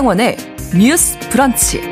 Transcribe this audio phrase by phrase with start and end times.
[0.00, 0.36] 신성원의
[0.78, 1.82] 뉴스 브런치.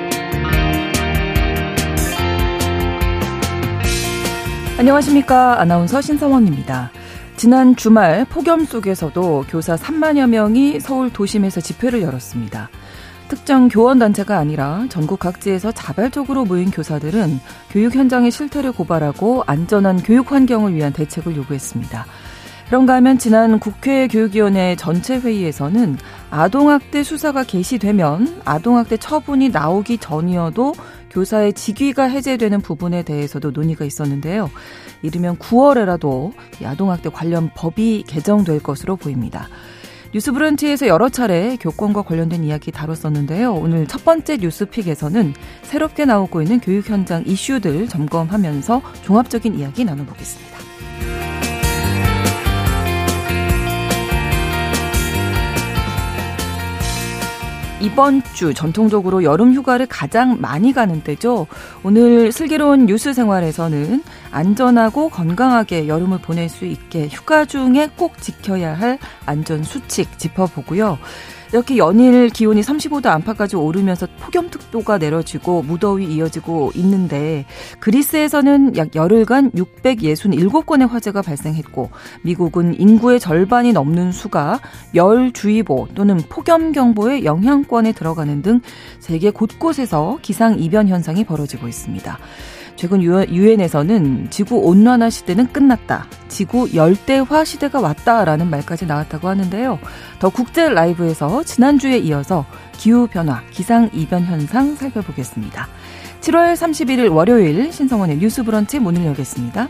[4.78, 5.60] 안녕하십니까.
[5.60, 6.90] 아나운서 신성원입니다.
[7.36, 12.70] 지난 주말 폭염 속에서도 교사 3만여 명이 서울 도심에서 집회를 열었습니다.
[13.28, 17.38] 특정 교원단체가 아니라 전국 각지에서 자발적으로 모인 교사들은
[17.70, 22.06] 교육 현장의 실태를 고발하고 안전한 교육 환경을 위한 대책을 요구했습니다.
[22.68, 25.96] 그런가 하면 지난 국회 교육위원회 전체 회의에서는
[26.28, 30.74] 아동학대 수사가 개시되면 아동학대 처분이 나오기 전이어도
[31.10, 34.50] 교사의 직위가 해제되는 부분에 대해서도 논의가 있었는데요.
[35.00, 36.32] 이르면 9월에라도
[36.62, 39.48] 아동학대 관련 법이 개정될 것으로 보입니다.
[40.12, 43.54] 뉴스 브런치에서 여러 차례 교권과 관련된 이야기 다뤘었는데요.
[43.54, 45.32] 오늘 첫 번째 뉴스픽에서는
[45.62, 50.58] 새롭게 나오고 있는 교육 현장 이슈들 점검하면서 종합적인 이야기 나눠보겠습니다.
[57.80, 61.46] 이번 주 전통적으로 여름 휴가를 가장 많이 가는 때죠.
[61.84, 68.98] 오늘 슬기로운 뉴스 생활에서는 안전하고 건강하게 여름을 보낼 수 있게 휴가 중에 꼭 지켜야 할
[69.26, 70.98] 안전 수칙 짚어보고요.
[71.52, 77.46] 이렇게 연일 기온이 35도 안팎까지 오르면서 폭염특보가 내려지고 무더위 이어지고 있는데
[77.80, 81.90] 그리스에서는 약 열흘간 667건의 화재가 발생했고
[82.22, 84.60] 미국은 인구의 절반이 넘는 수가
[84.94, 88.60] 열주의보 또는 폭염경보의 영향권에 들어가는 등
[88.98, 92.18] 세계 곳곳에서 기상 이변 현상이 벌어지고 있습니다.
[92.78, 96.06] 최근 유엔에서는 지구 온난화 시대는 끝났다.
[96.28, 99.80] 지구 열대화 시대가 왔다라는 말까지 나왔다고 하는데요.
[100.20, 105.66] 더 국제 라이브에서 지난주에 이어서 기후 변화, 기상 이변 현상 살펴보겠습니다.
[106.20, 109.68] 7월 31일 월요일 신성원의 뉴스 브런치 문을 열겠습니다.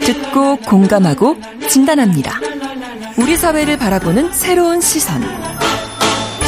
[0.00, 1.36] 듣고 공감하고
[1.68, 2.38] 진단합니다.
[3.18, 5.20] 우리 사회를 바라보는 새로운 시선.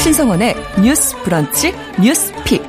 [0.02, 2.62] 신성원의 뉴스 브런치 뉴스 픽.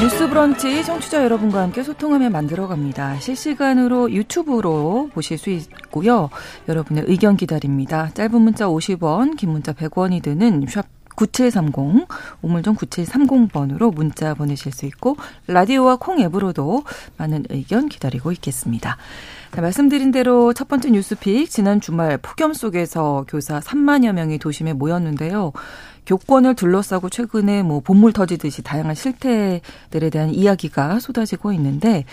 [0.00, 3.18] 뉴스 브런치 청취자 여러분과 함께 소통하며 만들어 갑니다.
[3.18, 6.30] 실시간으로 유튜브로 보실 수 있고요.
[6.68, 8.10] 여러분의 의견 기다립니다.
[8.14, 10.86] 짧은 문자 50원, 긴 문자 100원이 드는 샵
[11.16, 12.06] 9730,
[12.42, 16.84] 우물정 9730번으로 문자 보내실 수 있고, 라디오와 콩 앱으로도
[17.16, 18.96] 많은 의견 기다리고 있겠습니다.
[19.54, 25.52] 자, 말씀드린 대로 첫 번째 뉴스픽, 지난 주말 폭염 속에서 교사 3만여 명이 도심에 모였는데요.
[26.06, 32.04] 교권을 둘러싸고 최근에 뭐 본물 터지듯이 다양한 실태들에 대한 이야기가 쏟아지고 있는데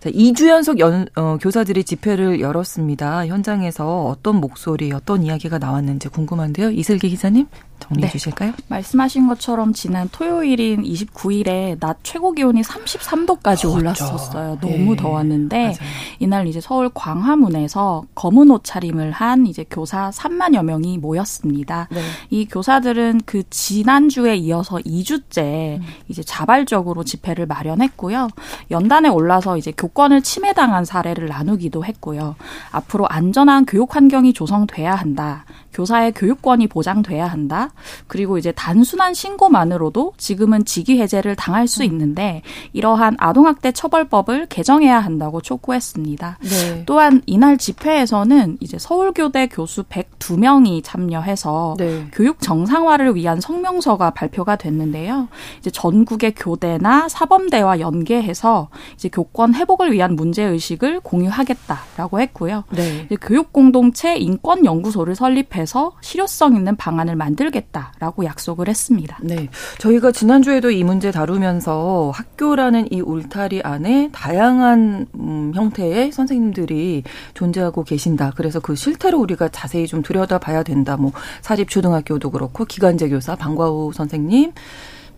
[0.00, 3.26] 자, 2주 연속 연, 어, 교사들이 집회를 열었습니다.
[3.26, 6.70] 현장에서 어떤 목소리, 어떤 이야기가 나왔는지 궁금한데요.
[6.70, 7.46] 이슬기 기자님
[7.80, 8.12] 정리해 네.
[8.12, 8.52] 주실까요?
[8.68, 13.74] 말씀하신 것처럼 지난 토요일인 29일에 낮 최고 기온이 33도까지 더웠죠.
[13.74, 14.58] 올랐었어요.
[14.60, 14.96] 너무 네.
[14.96, 15.76] 더웠는데 맞아요.
[16.18, 21.88] 이날 이제 서울 광화문에서 검은 옷 차림을 한 이제 교사 3만여 명이 모였습니다.
[21.90, 22.00] 네.
[22.30, 25.82] 이 교사들은 그 지난주에 이어서 2주째 음.
[26.08, 28.28] 이제 자발적으로 집회를 마련했고요.
[28.70, 32.36] 연단에 올라서 이제 교권을 침해당한 사례를 나누기도 했고요.
[32.70, 35.44] 앞으로 안전한 교육 환경이 조성돼야 한다.
[35.78, 37.70] 교사의 교육권이 보장돼야 한다.
[38.08, 41.86] 그리고 이제 단순한 신고만으로도 지금은 직위 해제를 당할 수 음.
[41.86, 46.38] 있는데 이러한 아동학대 처벌법을 개정해야 한다고 촉구했습니다.
[46.42, 46.82] 네.
[46.84, 52.08] 또한 이날 집회에서는 이제 서울교대 교수 102명이 참여해서 네.
[52.12, 55.28] 교육 정상화를 위한 성명서가 발표가 됐는데요.
[55.60, 62.64] 이제 전국의 교대나 사범대와 연계해서 이제 교권 회복을 위한 문제 의식을 공유하겠다라고 했고요.
[62.70, 63.06] 네.
[63.20, 65.67] 교육 공동체 인권 연구소를 설립해서
[66.00, 69.18] 실효성 있는 방안을 만들겠다라고 약속을 했습니다.
[69.22, 69.48] 네.
[69.78, 77.02] 저희가 지난주에도 이 문제 다루면서 학교라는 이 울타리 안에 다양한 음, 형태의 선생님들이
[77.34, 78.32] 존재하고 계신다.
[78.36, 80.96] 그래서 그 실태를 우리가 자세히 좀 들여다봐야 된다.
[80.96, 81.12] 뭐
[81.42, 84.52] 사립 초등학교도 그렇고 기간제 교사 방과후 선생님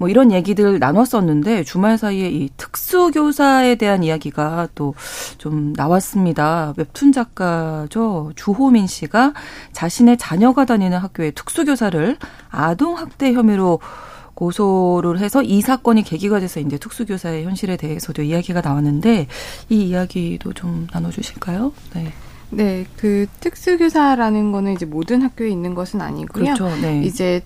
[0.01, 4.95] 뭐 이런 얘기들 나눴었는데 주말 사이에 이 특수교사에 대한 이야기가 또
[5.39, 6.75] 좀 나왔습니다.
[6.77, 8.33] 웹툰 작가죠.
[8.37, 9.33] 주호민 씨가
[9.73, 12.17] 자신의 자녀가 다니는 학교의 특수교사를
[12.51, 13.81] 아동학대 혐의로
[14.35, 19.27] 고소를 해서 이 사건이 계기가 돼서 이제 특수교사의 현실에 대해서도 이야기가 나왔는데
[19.71, 21.73] 이 이야기도 좀 나눠주실까요?
[21.95, 22.13] 네.
[22.51, 26.55] 네, 그 특수교사라는 거는 이제 모든 학교에 있는 것은 아니고요.
[26.55, 26.69] 그렇죠.
[26.81, 27.03] 네.
[27.05, 27.43] 이제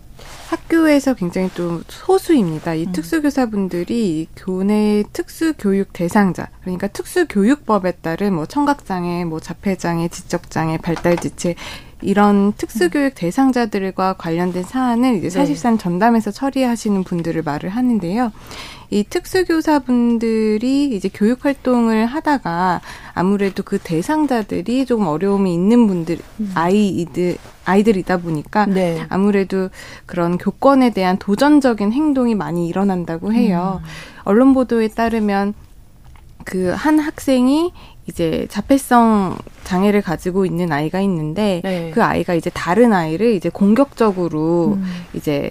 [0.49, 2.75] 학교에서 굉장히 또 소수입니다.
[2.75, 2.93] 이 음.
[2.93, 11.55] 특수교사분들이 교내 특수교육 대상자, 그러니까 특수교육법에 따른 뭐 청각장애, 뭐 자폐장애, 지적장애, 발달지체
[12.05, 13.15] 이런 특수교육 음.
[13.15, 15.31] 대상자들과 관련된 사안을 이제 네.
[15.31, 18.31] 사실상 전담해서 처리하시는 분들을 말을 하는데요.
[18.91, 22.83] 이 특수교사분들이 이제 교육 활동을 하다가
[23.15, 26.53] 아무래도 그 대상자들이 조금 어려움이 있는 분들 음.
[26.55, 29.07] 아이들 아이들이다 보니까 네.
[29.09, 29.71] 아무래도
[30.05, 33.81] 그런 교권에 대한 도전적인 행동이 많이 일어난다고 해요.
[33.83, 33.89] 음.
[34.25, 35.55] 언론 보도에 따르면
[36.45, 37.73] 그 한 학생이
[38.07, 41.91] 이제 자폐성 장애를 가지고 있는 아이가 있는데 네.
[41.93, 44.85] 그 아이가 이제 다른 아이를 이제 공격적으로 음.
[45.15, 45.51] 이제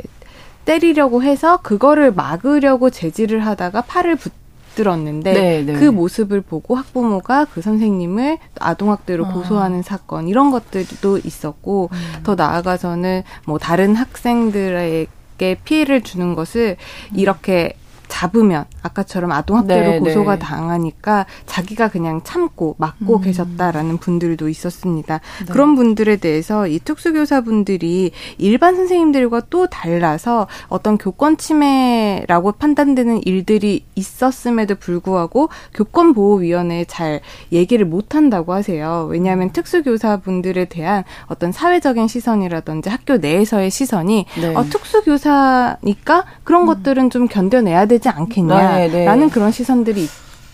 [0.65, 4.31] 때리려고 해서 그거를 막으려고 제지를 하다가 팔을 붙
[4.75, 5.73] 들었는데 네, 네.
[5.73, 9.33] 그 모습을 보고 학부모가 그 선생님을 아동학대로 아.
[9.33, 12.23] 고소하는 사건 이런 것들도 있었고 음.
[12.23, 16.77] 더 나아가서는 뭐 다른 학생들에게 피해를 주는 것을
[17.11, 17.19] 음.
[17.19, 17.75] 이렇게
[18.13, 20.39] 잡으면 아까처럼 아동학대로 네, 고소가 네.
[20.39, 23.21] 당하니까 자기가 그냥 참고 막고 음.
[23.21, 25.19] 계셨다라는 분들도 있었습니다.
[25.39, 25.51] 네.
[25.51, 34.75] 그런 분들에 대해서 이 특수교사분들이 일반 선생님들과 또 달라서 어떤 교권 침해라고 판단되는 일들이 있었음에도
[34.75, 37.19] 불구하고 교권보호위원회에 잘
[37.51, 39.07] 얘기를 못 한다고 하세요.
[39.09, 39.53] 왜냐하면 음.
[39.53, 44.55] 특수교사분들에 대한 어떤 사회적인 시선이라든지 학교 내에서의 시선이 네.
[44.55, 46.67] 어, 특수교사니까 그런 음.
[46.67, 49.29] 것들은 좀 견뎌내야 되지 않겠냐라는 네, 네.
[49.29, 50.07] 그런 시선들이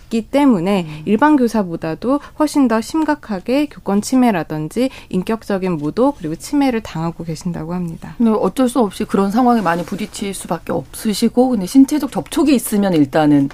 [0.09, 1.01] 있기 때문에 음.
[1.05, 8.15] 일반 교사보다도 훨씬 더 심각하게 교권 침해라든지 인격적인 모독 그리고 침해를 당하고 계신다고 합니다.
[8.17, 13.49] 네, 어쩔 수 없이 그런 상황에 많이 부딪힐 수밖에 없으시고 근데 신체적 접촉이 있으면 일단은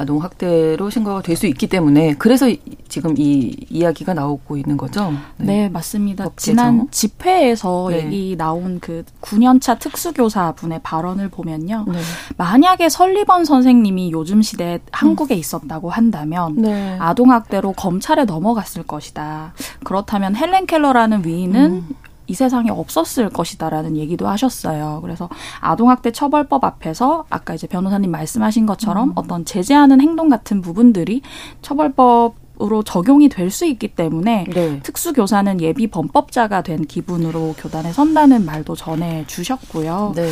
[0.00, 2.46] 아동 학대로 신고가 될 수 있기 때문에 그래서
[2.88, 5.10] 지금 이 이야기가 나오고 있는 거죠.
[5.38, 6.24] 네, 네 맞습니다.
[6.24, 6.44] 법제죠.
[6.44, 8.04] 지난 집회에서 네.
[8.04, 11.86] 얘기 나온 그 9년차 특수교사 분의 발언을 보면요.
[11.88, 11.98] 네.
[12.36, 15.38] 만약에 설리번 선생님이 요즘 시대에 한국에 음.
[15.38, 16.98] 있었다고 한다면 네.
[17.00, 19.54] 아동 학대로 검찰에 넘어갔을 것이다.
[19.84, 21.88] 그렇다면 헬렌 켈러라는 위인은 음.
[22.30, 25.00] 이 세상에 없었을 것이다라는 얘기도 하셨어요.
[25.02, 25.28] 그래서
[25.60, 29.12] 아동학대 처벌법 앞에서 아까 이제 변호사님 말씀하신 것처럼 음.
[29.16, 31.22] 어떤 제재하는 행동 같은 부분들이
[31.60, 34.80] 처벌법 으로 적용이 될 수 있기 때문에 네.
[34.82, 40.12] 특수교사는 예비 범법자가 된 기분으로 교단에 선다는 말도 전해 주셨고요.
[40.14, 40.30] 네.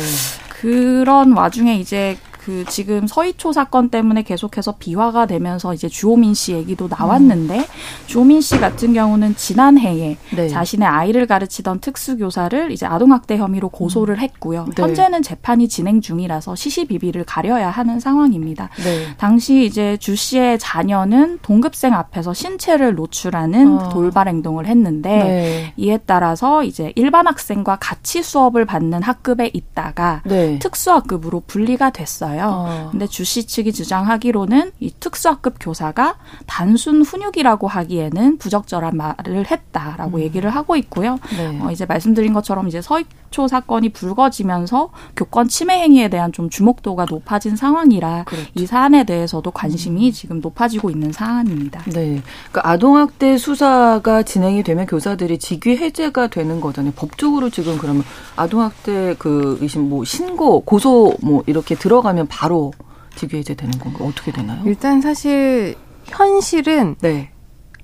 [0.61, 2.17] 그런 와중에 이제
[2.49, 7.63] 그 지금 서희초 사건 때문에 계속해서 비화가 되면서 이제 주호민 씨 얘기도 나왔는데 음.
[8.07, 10.47] 주호민 씨 같은 경우는 지난해에 네.
[10.47, 14.19] 자신의 아이를 가르치던 특수교사를 이제 아동학대 혐의로 고소를 음.
[14.21, 14.65] 했고요.
[14.75, 14.81] 네.
[14.81, 18.69] 현재는 재판이 진행 중이라서 시시비비를 가려야 하는 상황입니다.
[18.83, 19.15] 네.
[19.17, 23.89] 당시 이제 주 씨의 자녀는 동급생 앞에서 신체를 노출하는 어.
[23.89, 25.73] 돌발 행동을 했는데 네.
[25.77, 30.57] 이에 따라서 이제 일반 학생과 같이 수업을 받는 학급에 있다가 네.
[30.57, 32.38] 특수학급으로 분리가 됐어요.
[32.39, 32.47] 있어요.
[32.47, 32.87] 어.
[32.91, 40.21] 근데 주시 측이 주장하기로는 이 특수학급 교사가 단순 훈육이라고 하기에는 부적절한 말을 했다라고 음.
[40.21, 41.19] 얘기를 하고 있고요.
[41.37, 41.59] 네.
[41.61, 47.05] 어, 이제 말씀드린 것처럼 이제 서익 초 사건이 불거지면서 교권 침해 행위에 대한 좀 주목도가
[47.09, 48.49] 높아진 상황이라 그렇죠.
[48.55, 50.11] 이 사안에 대해서도 관심이 음.
[50.11, 51.83] 지금 높아지고 있는 사안입니다.
[51.85, 52.21] 네.
[52.51, 56.93] 그러니까 아동학대 수사가 진행이 되면 교사들이 직위 해제가 되는 거잖아요.
[56.95, 58.03] 법적으로 지금 그러면
[58.35, 62.71] 아동학대 그 의심 뭐 신고 고소 뭐 이렇게 들어가면 바로
[63.15, 64.05] 직위 해제 되는 건가?
[64.05, 64.61] 어떻게 되나요?
[64.65, 65.75] 일단 사실
[66.05, 67.31] 현실은 네.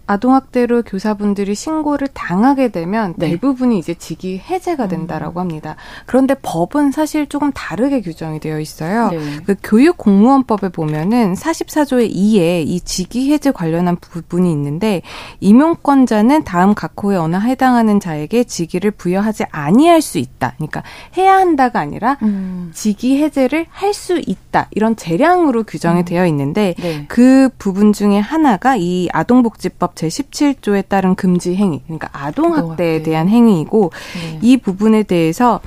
[0.08, 3.32] 아동학대로 교사분들이 신고를 당하게 되면 네.
[3.32, 5.42] 대부분이 이제 직위 해제가 된다라고 음.
[5.42, 5.76] 합니다.
[6.06, 9.10] 그런데 법은 사실 조금 다르게 규정이 되어 있어요.
[9.10, 9.20] 네.
[9.46, 15.02] 그 교육공무원법에 보면은 44조의 2에 이 직위 해제 관련한 부분이 있는데
[15.40, 20.54] 임용권자는 다음 각호의 어느 해당하는 자에게 직위를 부여하지 아니할 수 있다.
[20.58, 20.84] 그러니까
[21.18, 22.70] 해야 한다가 아니라 음.
[22.74, 24.68] 직위 해제를 할 수 있다.
[24.72, 26.06] 이런 재량으로 규정이 음.
[26.06, 27.06] 되어 있는데 네.
[27.08, 34.40] 그 부분 중에 하나가 이 아동복지법 제17조에 따른 금지 행위, 그러니까 아동학대에 대한 행위이고 네.
[34.42, 35.62] 이 부분에 대해서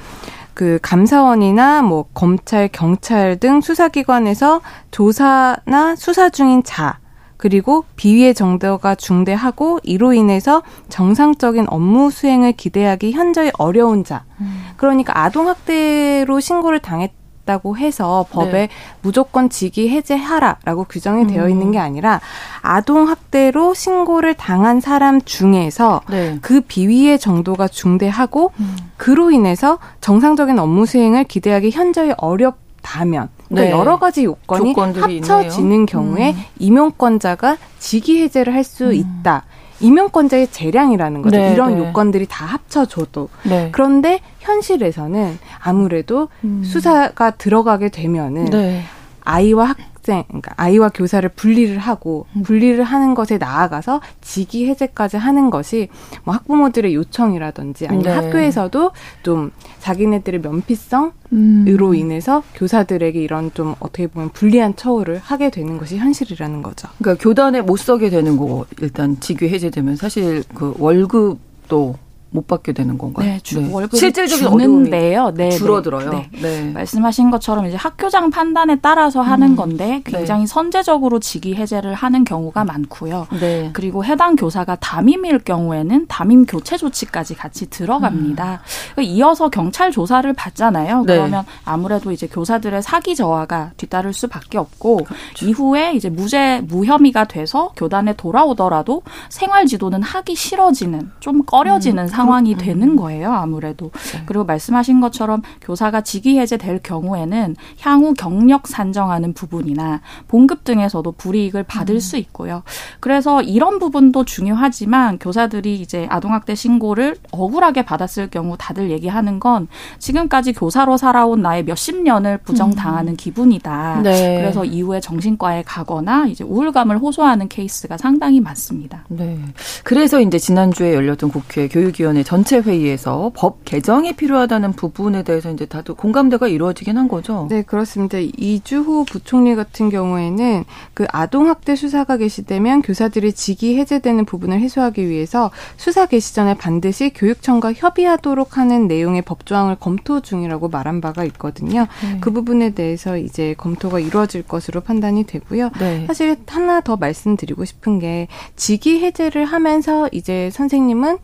[0.54, 6.98] 그 감사원이나 뭐 검찰, 경찰 등 수사기관에서 조사나 수사 중인 자
[7.36, 14.24] 그리고 비위의 정도가 중대하고 이로 인해서 정상적인 업무 수행을 기대하기 현저히 어려운 자.
[14.40, 14.64] 음.
[14.76, 17.12] 그러니까 아동학대로 신고를 당했
[17.48, 18.68] 있다고 해서 법에 네.
[19.00, 21.50] 무조건 직위 해제하라라고 규정이 되어 음.
[21.50, 22.20] 있는 게 아니라
[22.60, 26.38] 아동 학대로 신고를 당한 사람 중에서 네.
[26.42, 28.76] 그 비위의 정도가 중대하고 음.
[28.98, 33.80] 그로 인해서 정상적인 업무 수행을 기대하기 현저히 어렵다면 그러니까 네.
[33.80, 35.86] 여러 가지 요건이 합쳐지는 있네요.
[35.86, 36.42] 경우에 음.
[36.58, 38.92] 임용권자가 직위 해제를 할수 음.
[38.92, 39.44] 있다.
[39.80, 41.36] 임용권자의 재량이라는 거죠.
[41.36, 41.86] 네, 이런 네.
[41.86, 43.28] 요건들이 다 합쳐져도.
[43.44, 43.68] 네.
[43.72, 46.62] 그런데 현실에서는 아무래도 음.
[46.64, 48.82] 수사가 들어가게 되면은 네.
[49.24, 49.76] 아이와 학
[50.08, 52.42] 학생, 그러니까 아이와 교사를 분리를 하고 음.
[52.42, 55.88] 분리를 하는 것에 나아가서 직위 해제까지 하는 것이
[56.24, 58.10] 뭐 학부모들의 요청이라든지 아니면 네.
[58.10, 61.94] 학교에서도 좀 자기네들의 면피성으로 음.
[61.94, 66.88] 인해서 교사들에게 이런 좀 어떻게 보면 불리한 처우를 하게 되는 것이 현실이라는 거죠.
[66.98, 71.96] 그러니까 교단에 못 서게 되는 거고 일단 직위 해제되면 사실 그 월급도
[72.30, 73.26] 못 받게 되는 건가요?
[73.26, 73.72] 네, 주, 네.
[73.72, 75.32] 월급 실질적인 주는데요.
[75.34, 76.10] 네, 네, 줄어들어요.
[76.10, 76.30] 네.
[76.42, 76.70] 네.
[76.72, 79.56] 말씀하신 것처럼 이제 학교장 판단에 따라서 하는 음.
[79.56, 80.46] 건데 굉장히 네.
[80.46, 83.28] 선제적으로 직위 해제를 하는 경우가 많고요.
[83.40, 83.70] 네.
[83.72, 88.60] 그리고 해당 교사가 담임일 경우에는 담임 교체 조치까지 같이 들어갑니다.
[88.98, 89.02] 음.
[89.02, 91.04] 이어서 경찰 조사를 받잖아요.
[91.06, 91.16] 네.
[91.16, 95.46] 그러면 아무래도 이제 교사들의 사기 저하가 뒤따를 수밖에 없고 그렇죠.
[95.46, 102.08] 이후에 이제 무죄 무혐의가 돼서 교단에 돌아오더라도 생활 지도는 하기 싫어지는 좀 꺼려지는 음.
[102.18, 102.58] 상황이 음.
[102.58, 103.90] 되는 거예요, 아무래도.
[104.12, 104.22] 네.
[104.26, 111.96] 그리고 말씀하신 것처럼 교사가 직위 해제될 경우에는 향후 경력 산정하는 부분이나 봉급 등에서도 불이익을 받을
[111.96, 112.00] 음.
[112.00, 112.62] 수 있고요.
[112.98, 120.52] 그래서 이런 부분도 중요하지만 교사들이 이제 아동학대 신고를 억울하게 받았을 경우 다들 얘기하는 건 지금까지
[120.52, 123.16] 교사로 살아온 나의 몇십 년을 부정당하는 음.
[123.16, 124.00] 기분이다.
[124.02, 124.40] 네.
[124.40, 129.04] 그래서 이후에 정신과에 가거나 이제 우울감을 호소하는 케이스가 상당히 많습니다.
[129.08, 129.38] 네.
[129.84, 135.66] 그래서 이제 지난주에 열렸던 국회 교육위원 위원회 전체 회의에서 법 개정이 필요하다는 부분에 대해서 이제
[135.66, 137.46] 다들 공감대가 이루어지긴 한 거죠.
[137.50, 138.18] 네, 그렇습니다.
[138.18, 145.50] 이주호 부총리 같은 경우에는 그 아동 학대 수사가 개시되면 교사들이 직위 해제되는 부분을 해소하기 위해서
[145.76, 151.86] 수사 개시 전에 반드시 교육청과 협의하도록 하는 내용의 법조항을 검토 중이라고 말한 바가 있거든요.
[152.02, 152.18] 네.
[152.20, 155.70] 그 부분에 대해서 이제 검토가 이루어질 것으로 판단이 되고요.
[155.78, 156.06] 네.
[156.06, 161.18] 사실 하나 더 말씀드리고 싶은 게 직위 해제를 하면서 이제 선생님은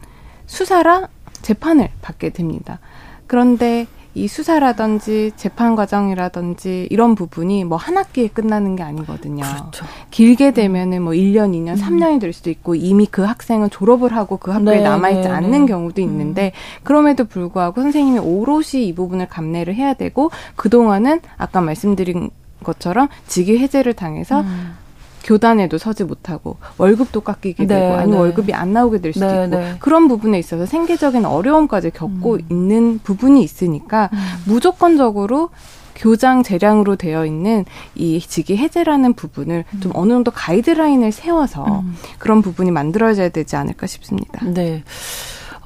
[0.46, 1.08] 수사라
[1.42, 2.78] 재판을 받게 됩니다.
[3.26, 3.86] 그런데
[4.16, 9.42] 이 수사라든지 재판 과정이라든지 이런 부분이 뭐 한 학기에 끝나는 게 아니거든요.
[9.42, 9.84] 그렇죠.
[10.12, 11.74] 길게 되면은 뭐 1년, 2년, 음.
[11.74, 15.62] 3년이 될 수도 있고 이미 그 학생은 졸업을 하고 그 학교에 네, 남아있지 네, 않는
[15.62, 15.66] 네.
[15.66, 16.08] 경우도 음.
[16.08, 16.52] 있는데
[16.84, 22.30] 그럼에도 불구하고 선생님이 오롯이 이 부분을 감내를 해야 되고 그동안은 아까 말씀드린
[22.62, 24.76] 것처럼 직위 해제를 당해서 음.
[25.24, 28.18] 교단에도 서지 못하고 월급도 깎이게 네, 되고 아니면 네.
[28.18, 29.76] 월급이 안 나오게 될 수도 네, 있고 네.
[29.80, 32.40] 그런 부분에 있어서 생계적인 어려움까지 겪고 음.
[32.50, 34.18] 있는 부분이 있으니까 음.
[34.46, 35.50] 무조건적으로
[35.96, 37.64] 교장 재량으로 되어 있는
[37.94, 39.80] 이 직위 해제라는 부분을 음.
[39.80, 41.96] 좀 어느 정도 가이드라인을 세워서 음.
[42.18, 44.44] 그런 부분이 만들어져야 되지 않을까 싶습니다.
[44.44, 44.82] 네.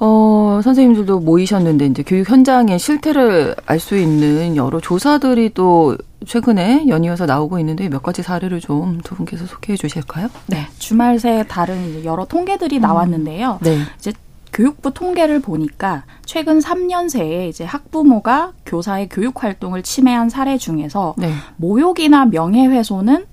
[0.01, 7.25] 어, 선생님들도 모이셨는데 이제 교육 현장의 실태를 알 수 있는 여러 조사들이 또 최근에 연이어서
[7.25, 10.27] 나오고 있는데 몇 가지 사례를 좀 두 분께서 소개해 주실까요?
[10.47, 10.67] 네.
[10.77, 12.81] 주말 새 다른 여러 통계들이 음.
[12.81, 13.59] 나왔는데요.
[13.61, 13.79] 네.
[13.97, 14.11] 이제
[14.51, 21.31] 교육부 통계를 보니까 최근 3년 새에 이제 학부모가 교사의 교육 활동을 침해한 사례 중에서 네.
[21.57, 23.25] 모욕이나 명예훼손은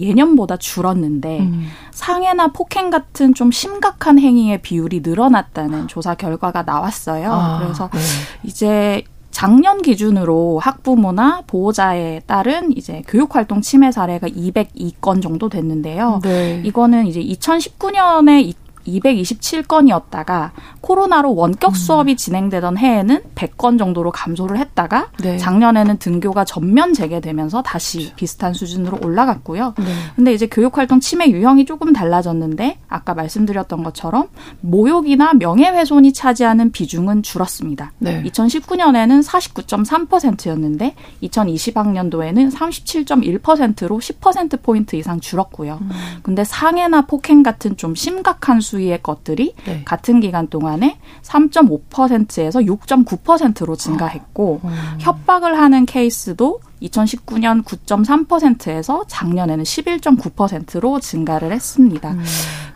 [0.00, 1.66] 예년보다 줄었는데 음.
[1.92, 7.32] 상해나 폭행 같은 좀 심각한 행위의 비율이 늘어났다는 조사 결과가 나왔어요.
[7.32, 8.00] 아, 그래서 네.
[8.44, 16.20] 이제 작년 기준으로 학부모나 보호자에 따른 이제 교육활동 침해 사례가 202건 정도 됐는데요.
[16.22, 16.60] 네.
[16.64, 18.52] 이거는 이제 2019년에
[18.86, 21.74] 227건이었다가 코로나로 원격 음.
[21.74, 22.16] 수업이 음.
[22.16, 25.38] 진행되던 해에는 100건 정도로 감소를 했다가 네.
[25.38, 28.16] 작년에는 등교가 전면 재개되면서 다시 그렇죠.
[28.16, 29.74] 비슷한 수준으로 올라갔고요.
[29.78, 29.84] 네.
[30.16, 34.28] 근데 이제 교육 활동 침해 유형이 조금 달라졌는데 아까 말씀드렸던 것처럼
[34.60, 37.92] 모욕이나 명예훼손이 차지하는 비중은 줄었습니다.
[37.98, 38.22] 네.
[38.24, 45.78] 2019년에는 49.3%였는데 2020학년도에는 37.1%로 10%포인트 이상 줄었고요.
[45.80, 45.90] 음.
[46.22, 49.82] 근데 상해나 폭행 같은 좀 심각한 수위의 것들이 네.
[49.84, 54.70] 같은 기간 동안에 3.5%에서 6.9%로 증가했고 어.
[55.00, 62.12] 협박을 하는 케이스도 2019년 9.3%에서 작년에는 11.9%로 증가를 했습니다.
[62.12, 62.24] 음.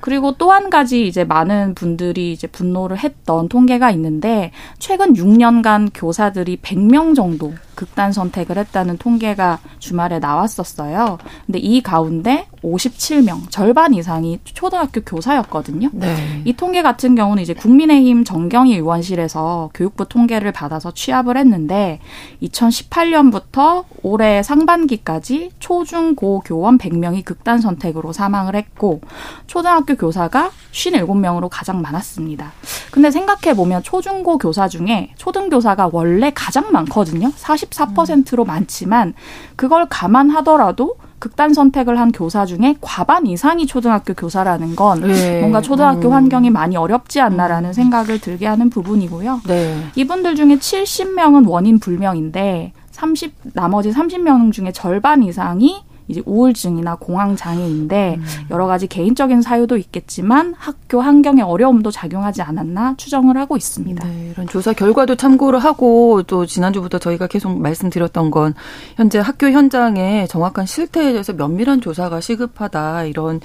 [0.01, 6.59] 그리고 또 한 가지 이제 많은 분들이 이제 분노를 했던 통계가 있는데 최근 6년간 교사들이
[6.59, 11.19] 100명 정도 극단 선택을 했다는 통계가 주말에 나왔었어요.
[11.47, 15.91] 근데 이 가운데 57명, 절반 이상이 초등학교 교사였거든요.
[15.93, 16.43] 네.
[16.45, 21.99] 이 통계 같은 경우는 이제 국민의힘 정경희 의원실에서 교육부 통계를 받아서 취합을 했는데
[22.43, 29.01] 2018년부터 올해 상반기까지 초중고 교원 100명이 극단 선택으로 사망을 했고
[29.47, 32.53] 초등학교 교사가 57명으로 가장 많았습니다.
[32.91, 37.31] 근데 생각해 보면 초중고 교사 중에 초등 교사가 원래 가장 많거든요.
[37.31, 39.15] 44%로 많지만
[39.57, 45.41] 그걸 감안하더라도 극단 선택을 한 교사 중에 과반 이상이 초등학교 교사라는 건 네.
[45.41, 46.13] 뭔가 초등학교 음.
[46.13, 47.73] 환경이 많이 어렵지 않나라는 음.
[47.73, 49.41] 생각을 들게 하는 부분이고요.
[49.47, 49.87] 네.
[49.97, 58.17] 이분들 중에 70명은 원인 불명인데 30 나머지 30명 중에 절반 이상이 이제 우울증이나 공황 장애인데
[58.19, 58.25] 음.
[58.51, 64.07] 여러 가지 개인적인 사유도 있겠지만 학교 환경의 어려움도 작용하지 않았나 추정을 하고 있습니다.
[64.07, 68.55] 네, 이런 조사 결과도 참고를 하고 또 지난주부터 저희가 계속 말씀드렸던 건
[68.97, 73.41] 현재 학교 현장에 정확한 실태에 대해서 면밀한 조사가 시급하다 이런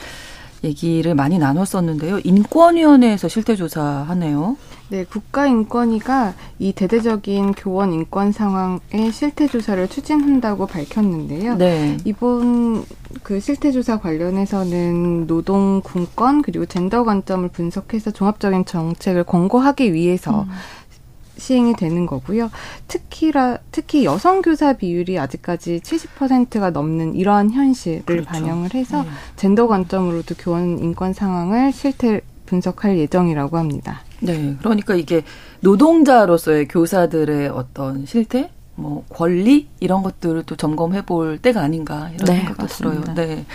[0.64, 2.20] 얘기를 많이 나눴었는데요.
[2.24, 4.58] 인권위원회에서 실태 조사하네요.
[4.90, 11.56] 네, 국가인권위가 이 대대적인 교원 인권 상황의 실태 조사를 추진한다고 밝혔는데요.
[11.58, 11.98] 네.
[12.06, 12.84] 이번
[13.22, 20.50] 그 실태 조사 관련해서는 노동 군권 그리고 젠더 관점을 분석해서 종합적인 정책을 권고하기 위해서 음.
[21.40, 22.52] 시행이 되는 거고요.
[22.88, 28.30] 특히라 특히 여성 교사 비율이 아직까지 70%가 넘는 이러한 현실을 그렇죠.
[28.30, 29.10] 반영을 해서 네.
[29.36, 34.02] 젠더 관점으로도 교원 인권 상황을 실태 분석할 예정이라고 합니다.
[34.22, 34.56] 네.
[34.60, 35.24] 그러니까 이게
[35.62, 42.38] 노동자로서의 교사들의 어떤 실태, 뭐 권리 이런 것들을 또 점검해 볼 때가 아닌가 이런 네,
[42.38, 43.14] 생각도 맞습니다.
[43.14, 43.36] 들어요.
[43.36, 43.46] 네.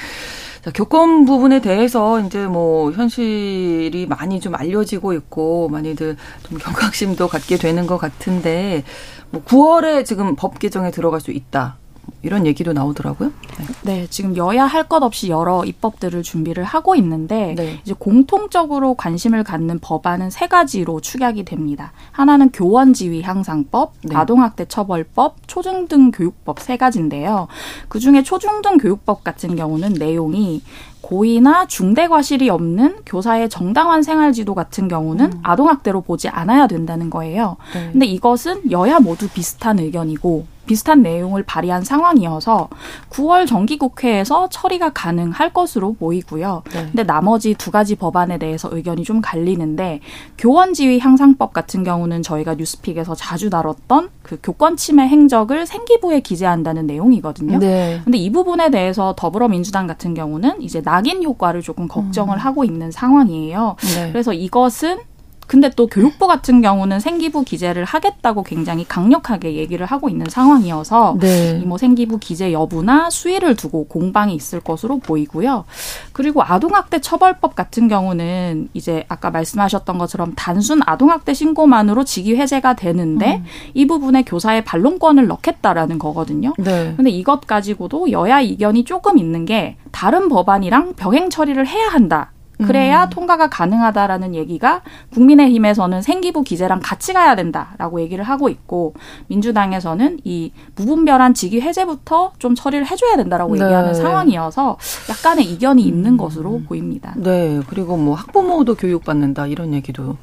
[0.64, 6.16] 자, 교권 부분에 대해서 이제 뭐 현실이 많이 좀 알려지고 있고 많이들
[6.48, 8.82] 좀 경각심도 갖게 되는 것 같은데
[9.28, 11.76] 뭐 9월에 지금 법 개정에 들어갈 수 있다.
[12.22, 13.30] 이런 얘기도 나오더라고요.
[13.58, 13.66] 네.
[13.82, 17.80] 네, 지금 여야 할 것 없이 여러 입법들을 준비를 하고 있는데 네.
[17.84, 21.92] 이제 공통적으로 관심을 갖는 법안은 세 가지로 축약이 됩니다.
[22.12, 24.16] 하나는 교원 지위 향상법, 네.
[24.16, 27.48] 아동학대 처벌법, 초중등 교육법 세 가지인데요.
[27.88, 30.62] 그 중에 초중등 교육법 같은 경우는 내용이
[31.00, 35.40] 고의나 중대 과실이 없는 교사의 정당한 생활 지도 같은 경우는 음.
[35.42, 37.56] 아동학대로 보지 않아야 된다는 거예요.
[37.74, 37.90] 네.
[37.92, 42.68] 근데 이것은 여야 모두 비슷한 의견이고 비슷한 내용을 발의한 상황이어서
[43.10, 46.62] 9월 정기국회에서 처리가 가능할 것으로 보이고요.
[46.72, 46.86] 네.
[46.86, 50.00] 근데 나머지 두 가지 법안에 대해서 의견이 좀 갈리는데
[50.38, 57.58] 교원지위 향상법 같은 경우는 저희가 뉴스픽에서 자주 다뤘던 그 교권 침해 행적을 생기부에 기재한다는 내용이거든요.
[57.58, 58.00] 네.
[58.04, 62.40] 근데 이 부분에 대해서 더불어민주당 같은 경우는 이제 낙인 효과를 조금 걱정을 음.
[62.40, 63.76] 하고 있는 상황이에요.
[63.96, 64.12] 네.
[64.12, 64.98] 그래서 이것은
[65.46, 71.60] 근데 또 교육부 같은 경우는 생기부 기재를 하겠다고 굉장히 강력하게 얘기를 하고 있는 상황이어서 네.
[71.62, 75.64] 이뭐 생기부 기재 여부나 수위를 두고 공방이 있을 것으로 보이고요.
[76.12, 83.36] 그리고 아동학대 처벌법 같은 경우는 이제 아까 말씀하셨던 것처럼 단순 아동학대 신고만으로 직위 해제가 되는데
[83.36, 83.44] 음.
[83.74, 86.52] 이 부분에 교사의 반론권을 넣겠다라는 거거든요.
[86.58, 86.94] 네.
[86.96, 92.32] 근데 이것 가지고도 여야 이견이 조금 있는 게 다른 법안이랑 병행 처리를 해야 한다.
[92.58, 93.10] 그래야 음.
[93.10, 98.94] 통과가 가능하다라는 얘기가 국민의힘에서는 생기부 기재랑 같이 가야 된다라고 얘기를 하고 있고
[99.28, 103.64] 민주당에서는 이 무분별한 직위 해제부터 좀 처리를 해줘야 된다라고 네.
[103.64, 104.76] 얘기하는 상황이어서
[105.10, 106.16] 약간의 이견이 있는 음.
[106.16, 107.14] 것으로 보입니다.
[107.16, 110.16] 네, 그리고 뭐 학부모도 교육받는다 이런 얘기도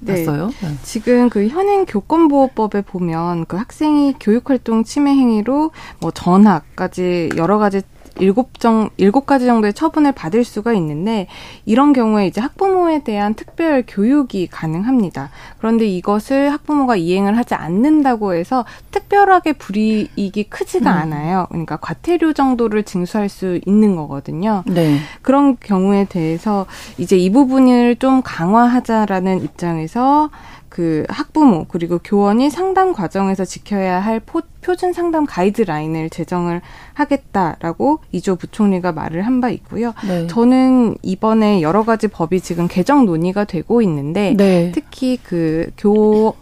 [0.00, 0.24] 네.
[0.24, 0.78] 네.
[0.82, 7.80] 지금 그 현행 교권보호법에 보면 그 학생이 교육활동 침해 행위로 뭐 전학까지 여러 가지
[8.18, 11.26] 일곱 정 일곱 가지 정도의 처분을 받을 수가 있는데
[11.64, 15.30] 이런 경우에 이제 학부모에 대한 특별 교육이 가능합니다.
[15.58, 20.96] 그런데 이것을 학부모가 이행을 하지 않는다고 해서 특별하게 불이익이 크지가 음.
[20.96, 21.46] 않아요.
[21.50, 24.62] 그러니까 과태료 정도를 징수할 수 있는 거거든요.
[24.66, 24.98] 네.
[25.22, 26.66] 그런 경우에 대해서
[26.98, 30.30] 이제 이 부분을 좀 강화하자라는 입장에서
[30.74, 36.62] 그 학부모 그리고 교원이 상담 과정에서 지켜야 할 포, 표준 상담 가이드라인을 제정을
[36.94, 39.94] 하겠다라고 이조 부총리가 말을 한 바 있고요.
[40.08, 40.26] 네.
[40.26, 44.72] 저는 이번에 여러 가지 법이 지금 개정 논의가 되고 있는데 네.
[44.74, 46.34] 특히 그 교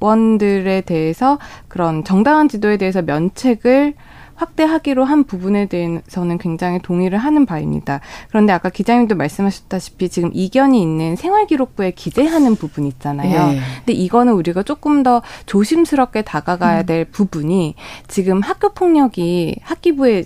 [0.00, 3.94] 원들에 대해서 그런 정당한 지도에 대해서 면책을
[4.36, 8.00] 확대하기로 한 부분에 대해서는 굉장히 동의를 하는 바입니다.
[8.28, 13.52] 그런데 아까 기자님도 말씀하셨다시피 지금 이견이 있는 생활기록부에 기재하는 부분 있잖아요.
[13.52, 13.60] 네.
[13.78, 16.86] 근데 이거는 우리가 조금 더 조심스럽게 다가가야 음.
[16.86, 17.06] 될 음.
[17.10, 17.74] 부분이
[18.08, 20.24] 지금 학교 폭력이 학기부에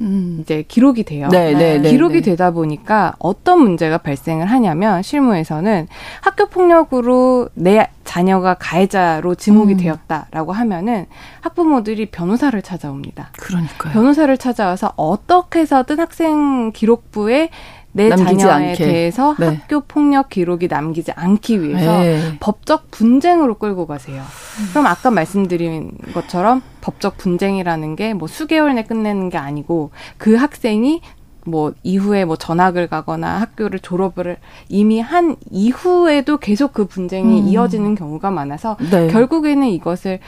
[0.00, 0.38] 음.
[0.40, 1.28] 이제 기록이 돼요.
[1.28, 2.30] 네, 네, 네, 기록이 네.
[2.30, 5.88] 되다 보니까 어떤 문제가 발생을 하냐면 실무에서는
[6.22, 9.78] 학교 폭력으로 내 자녀가 가해자로 지목이 음.
[9.78, 11.06] 되었다라고 하면은
[11.42, 13.30] 학부모들이 변호사를 찾아옵니다.
[13.38, 13.92] 그러니까요.
[13.92, 17.50] 변호사를 찾아와서 어떻게 해서든 학생 기록부에
[17.92, 18.84] 내 자녀에 않게.
[18.84, 19.46] 대해서 네.
[19.46, 22.36] 학교 폭력 기록이 남기지 않기 위해서 네.
[22.38, 24.22] 법적 분쟁으로 끌고 가세요.
[24.22, 24.66] 음.
[24.70, 31.00] 그럼 아까 말씀드린 것처럼 법적 분쟁이라는 게 뭐 수개월 내 끝내는 게 아니고 그 학생이
[31.46, 34.36] 뭐 이후에 뭐 전학을 가거나 학교를 졸업을
[34.68, 37.48] 이미 한 이후에도 계속 그 분쟁이 음.
[37.48, 39.08] 이어지는 경우가 많아서 네.
[39.08, 40.20] 결국에는 이것을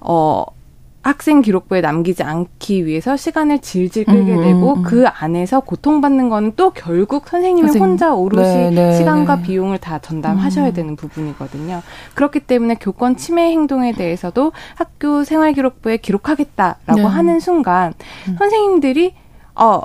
[0.00, 0.44] 어
[1.02, 4.82] 학생 기록부에 남기지 않기 위해서 시간을 질질 끌게 음, 되고 음.
[4.82, 7.90] 그 안에서 고통받는 거는 또 결국 선생님이 선생님.
[7.90, 9.42] 혼자 오롯이 네, 네, 시간과 네.
[9.42, 10.72] 비용을 다 전담하셔야 음.
[10.74, 11.82] 되는 부분이거든요.
[12.14, 17.02] 그렇기 때문에 교권 침해 행동에 대해서도 학교 생활 기록부에 기록하겠다라고 네.
[17.02, 17.94] 하는 순간
[18.28, 18.36] 음.
[18.38, 19.14] 선생님들이
[19.54, 19.80] 어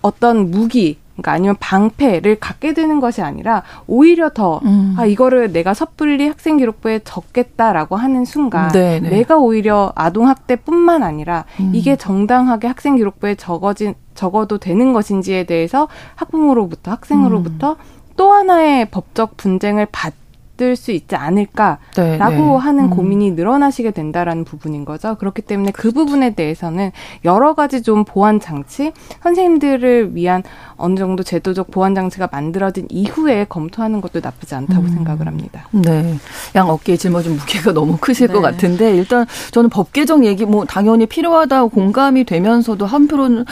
[0.00, 4.94] 어떤 무기 그러니까 아니면 방패를 갖게 되는 것이 아니라 오히려 더, 음.
[4.98, 9.00] 아, 이거를 내가 섣불리 학생 기록부에 적겠다라고 하는 순간, 네네.
[9.00, 9.16] 네.
[9.16, 11.72] 내가 오히려 아동 학대뿐만 아니라 음.
[11.74, 17.76] 이게 정당하게 학생 기록부에 적어진, 적어도 되는 것인지에 대해서 학부모로부터, 학생으로부터 음.
[18.16, 20.14] 또 하나의 법적 분쟁을 받
[20.56, 22.18] 받을 수 있지 않을까라고 네, 네.
[22.18, 22.90] 하는 음.
[22.90, 25.14] 고민이 늘어나시게 된다라는 부분인 거죠.
[25.16, 26.90] 그렇기 때문에 그 부분에 대해서는
[27.24, 28.92] 여러 가지 좀 보완 장치,
[29.22, 30.42] 선생님들을 위한
[30.76, 34.88] 어느 정도 제도적 보완 장치가 만들어진 이후에 검토하는 것도 나쁘지 않다고 음.
[34.88, 35.68] 생각을 합니다.
[35.70, 36.16] 네.
[36.56, 38.34] 양 어깨에 짊어진 무게가 너무 크실 네.
[38.34, 43.44] 것 같은데 일단 저는 법 개정 얘기 뭐 당연히 필요하다고 공감이 되면서도 한편으로는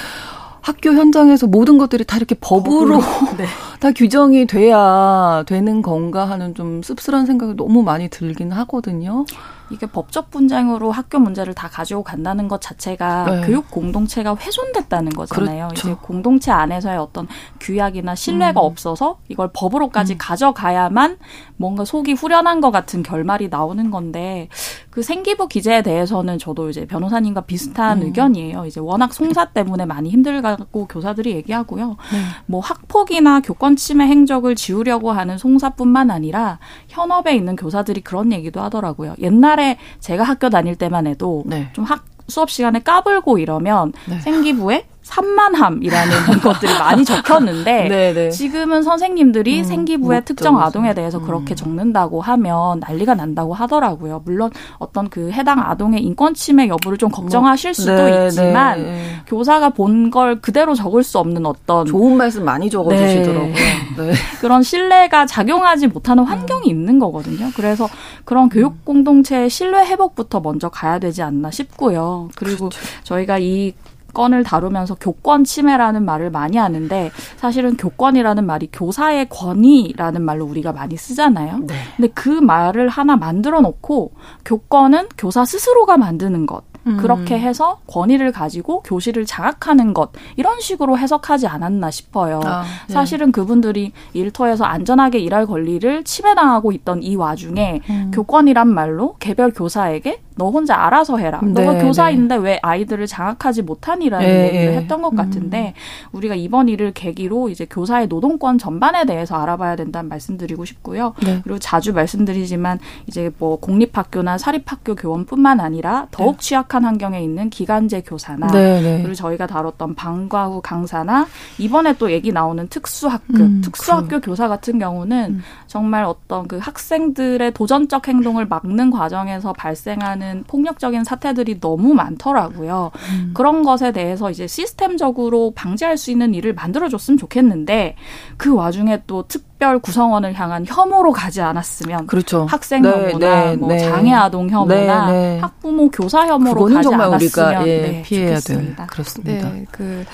[0.65, 3.45] 학교 현장에서 모든 것들이 다 이렇게 법으로, 법으로 네.
[3.81, 9.27] 다 규정이 돼야 되는 건가 하는 좀 씁쓸한 생각이 너무 많이 들긴 하거든요.
[9.75, 13.47] 이게 법적 분쟁으로 학교 문제를 다 가지고 간다는 것 자체가 네.
[13.47, 15.69] 교육 공동체가 훼손됐다는 거잖아요.
[15.69, 15.89] 그렇죠.
[15.89, 17.27] 이제 공동체 안에서의 어떤
[17.61, 18.65] 규약이나 신뢰가 음.
[18.65, 20.19] 없어서 이걸 법으로까지 음.
[20.19, 21.19] 가져가야만
[21.57, 24.49] 뭔가 속이 후련한 것 같은 결말이 나오는 건데
[24.91, 28.07] 그 생기부 기재에 대해서는 저도 이제 변호사님과 비슷한 음.
[28.07, 28.67] 의견이에요.
[28.67, 31.89] 이제 워낙 송사 때문에 많이 힘들다고 교사들이 얘기하고요.
[32.13, 32.19] 네.
[32.47, 39.15] 뭐 학폭이나 교권 침해 행적을 지우려고 하는 송사뿐만 아니라 현업에 있는 교사들이 그런 얘기도 하더라고요.
[39.19, 39.64] 옛날에
[40.01, 41.69] 제가 학교 다닐 때만 해도 네.
[41.73, 44.19] 좀 학 수업 시간에 까불고 이러면 네.
[44.21, 48.13] 생기부에 산만함이라는 것들이 많이 적혔는데 네네.
[48.15, 48.31] 네.
[48.31, 51.25] 지금은 선생님들이 음, 생기부의 특정 아동에 대해서 음.
[51.25, 54.23] 그렇게 적는다고 하면 난리가 난다고 하더라고요.
[54.25, 59.21] 물론 어떤 그 해당 아동의 인권 침해 여부를 좀 걱정하실 뭐, 수도 네, 있지만 네.
[59.27, 63.53] 교사가 본 걸 그대로 적을 수 없는 어떤 좋은 말씀 많이 적어주시더라고요.
[63.53, 63.55] 네.
[63.97, 64.13] 네.
[64.41, 66.71] 그런 신뢰가 작용하지 못하는 환경이 음.
[66.71, 67.51] 있는 거거든요.
[67.57, 67.89] 그래서
[68.25, 72.29] 그런 교육 공동체의 신뢰 회복부터 먼저 가야 되지 않나 싶고요.
[72.37, 72.81] 그리고 그렇죠.
[73.03, 73.73] 저희가 이
[74.15, 80.97] 건을 다루면서 교권 침해라는 말을 많이 하는데 사실은 교권이라는 말이 교사의 권위라는 말로 우리가 많이
[80.97, 81.59] 쓰잖아요.
[81.59, 81.75] 네.
[81.97, 84.13] 근데 그 말을 하나 만들어 놓고
[84.45, 86.63] 교권은 교사 스스로가 만드는 것.
[86.87, 86.97] 음.
[86.99, 92.41] 그렇게 해서 권위를 가지고 교실을 장악하는 것 이런 식으로 해석하지 않았나 싶어요.
[92.45, 92.93] 아, 네.
[92.93, 98.11] 사실은 그분들이 일터에서 안전하게 일할 권리를 침해당하고 있던 이 와중에 음.
[98.15, 101.41] 교권이란 말로 개별 교사에게 너 혼자 알아서 해라.
[101.43, 102.43] 네, 너가 교사인데 네.
[102.43, 104.77] 왜 아이들을 장악하지 못하니라는 네, 얘기를 네.
[104.79, 106.17] 했던 것 같은데 음.
[106.17, 111.15] 우리가 이번 일을 계기로 이제 교사의 노동권 전반에 대해서 알아봐야 된다는 말씀드리고 싶고요.
[111.23, 111.41] 네.
[111.45, 116.41] 그리고 자주 말씀드리지만 이제 뭐 공립학교나 사립학교 교원뿐만 아니라 더욱 네.
[116.41, 121.27] 취약한 환경에 있는 기간제 교사나 그리고 저희가 다뤘던 방과 후 강사나
[121.59, 124.21] 이번에 또 얘기 나오는 특수학교, 음, 특수학교 그.
[124.21, 125.43] 교사 같은 경우는 음.
[125.69, 132.91] 정말 어떤 그 학생들의 도전적 행동을 막는 과정에서 발생하는 일어나는 폭력적인 사태들이 너무 많더라고요.
[133.11, 133.31] 음.
[133.35, 137.97] 그런 것에 대해서 이제 시스템적으로 방지할 수 있는 일을 만들어줬으면 좋겠는데
[138.37, 142.47] 그 와중에 또 특별 구성원을 향한 혐오로 가지 않았으면 그렇죠.
[142.49, 143.79] 학생 네, 혐오나 네, 뭐 네.
[143.79, 145.39] 장애 아동 혐오나 네, 네.
[145.41, 149.51] 학부모 교사 혐오로 가지 정말 않았으면 우리가 예, 네, 피해야 될 그렇습니다.
[149.51, 150.05] 네, 그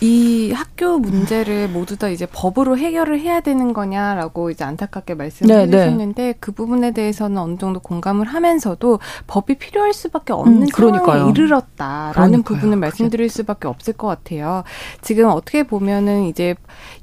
[0.00, 5.66] 이 학교 문제를 모두 다 이제 법으로 해결을 해야 되는 거냐라고 이제 안타깝게 말씀을 네,
[5.66, 5.76] 네.
[5.78, 6.34] 해주셨는데 네.
[6.38, 12.42] 그 부분에 대해서는 어느 정도 공감을 하면서도 법이 필요할 수밖에 없는 음, 상황에 이르렀다라는 그러니까요.
[12.42, 14.62] 부분을 말씀드릴 수밖에 없을 것 같아요.
[15.02, 16.54] 지금 어떻게 보면은 이제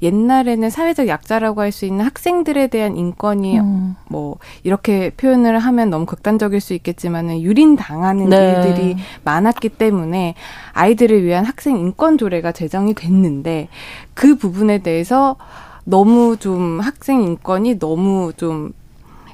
[0.02, 3.96] 옛날에는 사회적 약자라고 할 수 있는 학생들에 대한 인권이 음.
[4.08, 8.54] 뭐 이렇게 표현을 하면 너무 극단적일 수 있겠지만은 유린 당하는 네.
[8.54, 10.34] 일들이 많았기 때문에
[10.76, 13.68] 아이들을 위한 학생 인권 조례가 제정이 됐는데
[14.14, 15.36] 그 부분에 대해서
[15.84, 18.72] 너무 좀 학생 인권이 너무 좀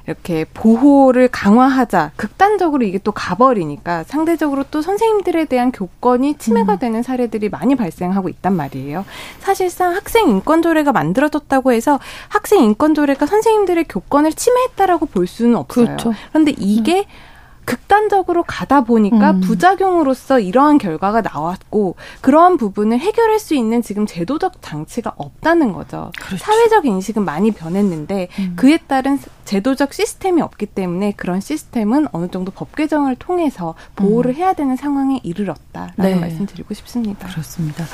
[0.05, 6.79] 이렇게 보호를 강화하자 극단적으로 이게 또 가버리니까 상대적으로 또 선생님들에 대한 교권이 침해가 음.
[6.79, 9.05] 되는 사례들이 많이 발생하고 있단 말이에요.
[9.39, 15.85] 사실상 학생 인권 조례가 만들어졌다고 해서 학생 인권 조례가 선생님들의 교권을 침해했다라고 볼 수는 없어요.
[15.85, 16.13] 그렇죠.
[16.29, 17.32] 그런데 이게 음.
[17.65, 19.41] 극단적으로 가다 보니까 음.
[19.41, 26.11] 부작용으로서 이러한 결과가 나왔고 그러한 부분을 해결할 수 있는 지금 제도적 장치가 없다는 거죠.
[26.19, 26.43] 그렇죠.
[26.43, 28.53] 사회적 인식은 많이 변했는데 음.
[28.55, 34.35] 그에 따른 제도적 시스템이 없기 때문에 그런 시스템은 어느 정도 법 개정을 통해서 보호를 음.
[34.35, 36.15] 해야 되는 상황에 이르렀다라는 네.
[36.15, 37.27] 말씀 드리고 싶습니다.
[37.27, 37.85] 그렇습니다.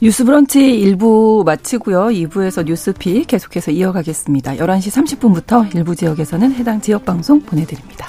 [0.00, 2.06] 뉴스 브런치 1부 마치고요.
[2.06, 4.54] 2부에서 뉴스피 계속해서 이어가겠습니다.
[4.56, 8.08] 11시 30분부터 일부 지역에서는 해당 지역 방송 보내드립니다.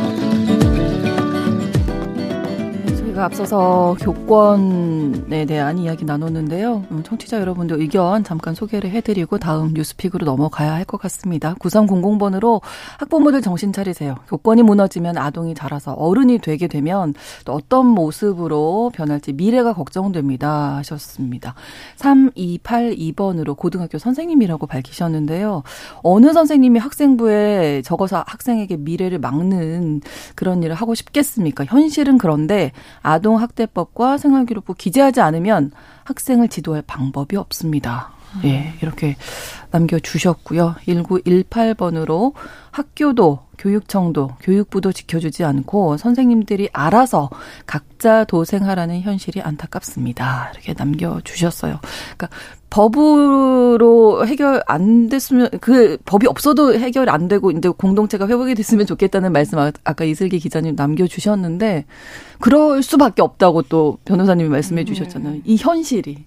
[3.11, 6.85] 제가 앞서서 교권에 대한 이야기 나눴는데요.
[6.91, 11.55] 음, 청취자 여러분들 의견 잠깐 소개를 해드리고 다음 뉴스픽으로 넘어가야 할 것 같습니다.
[11.55, 12.61] 9300번으로
[12.99, 14.15] 학부모들 정신 차리세요.
[14.27, 17.13] 교권이 무너지면 아동이 자라서 어른이 되게 되면
[17.45, 20.77] 또 어떤 모습으로 변할지 미래가 걱정됩니다.
[20.77, 21.53] 하셨습니다.
[21.97, 25.63] 3282번으로 고등학교 선생님이라고 밝히셨는데요.
[26.01, 30.01] 어느 선생님이 학생부에 적어서 학생에게 미래를 막는
[30.35, 31.65] 그런 일을 하고 싶겠습니까?
[31.65, 32.71] 현실은 그런데
[33.03, 35.71] 아동학대법과 생활기록부 기재하지 않으면
[36.03, 38.11] 학생을 지도할 방법이 없습니다.
[38.35, 38.41] 음.
[38.45, 39.15] 예, 이렇게
[39.71, 40.75] 남겨주셨고요.
[40.87, 42.33] 1918번으로
[42.71, 47.29] 학교도 교육청도 교육부도 지켜주지 않고 선생님들이 알아서
[47.67, 50.51] 각자 도생하라는 현실이 안타깝습니다.
[50.53, 51.79] 이렇게 남겨주셨어요.
[52.17, 52.29] 그러니까
[52.71, 59.31] 법으로 해결 안 됐으면 그 법이 없어도 해결 안 되고 이제 공동체가 회복이 됐으면 좋겠다는
[59.33, 61.85] 말씀 아, 아까 이슬기 기자님 남겨주셨는데
[62.39, 65.41] 그럴 수밖에 없다고 또 변호사님이 말씀해 주셨잖아요.
[65.43, 66.25] 이 현실이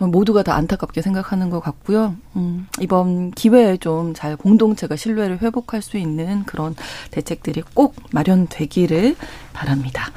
[0.00, 2.16] 모두가 다 안타깝게 생각하는 것 같고요.
[2.36, 6.74] 음, 이번 기회에 좀 잘 공동체가 신뢰를 회복할 수 있는 그런
[7.10, 9.16] 대책들이 꼭 마련되기를
[9.52, 10.10] 바랍니다.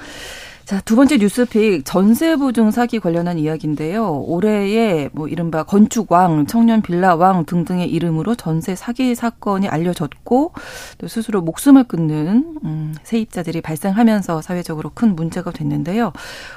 [0.66, 4.24] 자, 두 번째 뉴스픽 전세 보증 사기 관련한 이야기인데요.
[4.24, 10.54] 올해에 뭐 이른바 건축왕, 청년 빌라왕 등등의 이름으로 전세 사기 사건이 알려졌고
[10.98, 16.14] 또 스스로 목숨을 끊는 음, 세입자들이 발생하면서 사회적으로 큰 문제가 됐는데요.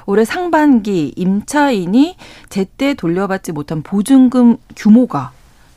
[0.07, 2.15] 올해 상반기 임차인이
[2.49, 5.33] 제때 돌려받지 못한 보증금 규모가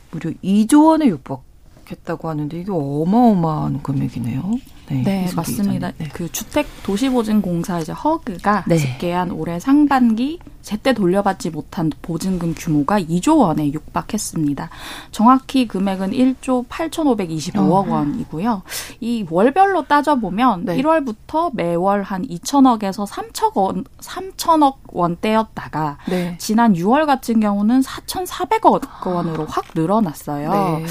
[0.09, 1.43] 무려 2조 원에 육박
[1.91, 4.57] 했다고 하는데 이게 어마어마한 금액이네요.
[4.93, 5.91] 네, 네 맞습니다.
[5.97, 6.07] 네.
[6.13, 8.77] 그 주택 도시보증공사 이제 허그가 네.
[8.77, 14.69] 집계한 올해 상반기 제때 돌려받지 못한 보증금 규모가 2조 원에 육박했습니다.
[15.11, 17.93] 정확히 금액은 1조 8,525억 어.
[17.93, 18.63] 원이고요.
[19.01, 20.77] 이 월별로 따져보면 네.
[20.81, 26.35] 1월부터 매월 한 2천억에서 3천 원, 3천억 원대였다가 네.
[26.39, 30.51] 지난 6월 같은 경우는 4,400억 원으로 확 늘어났어요.
[30.79, 30.85] 네.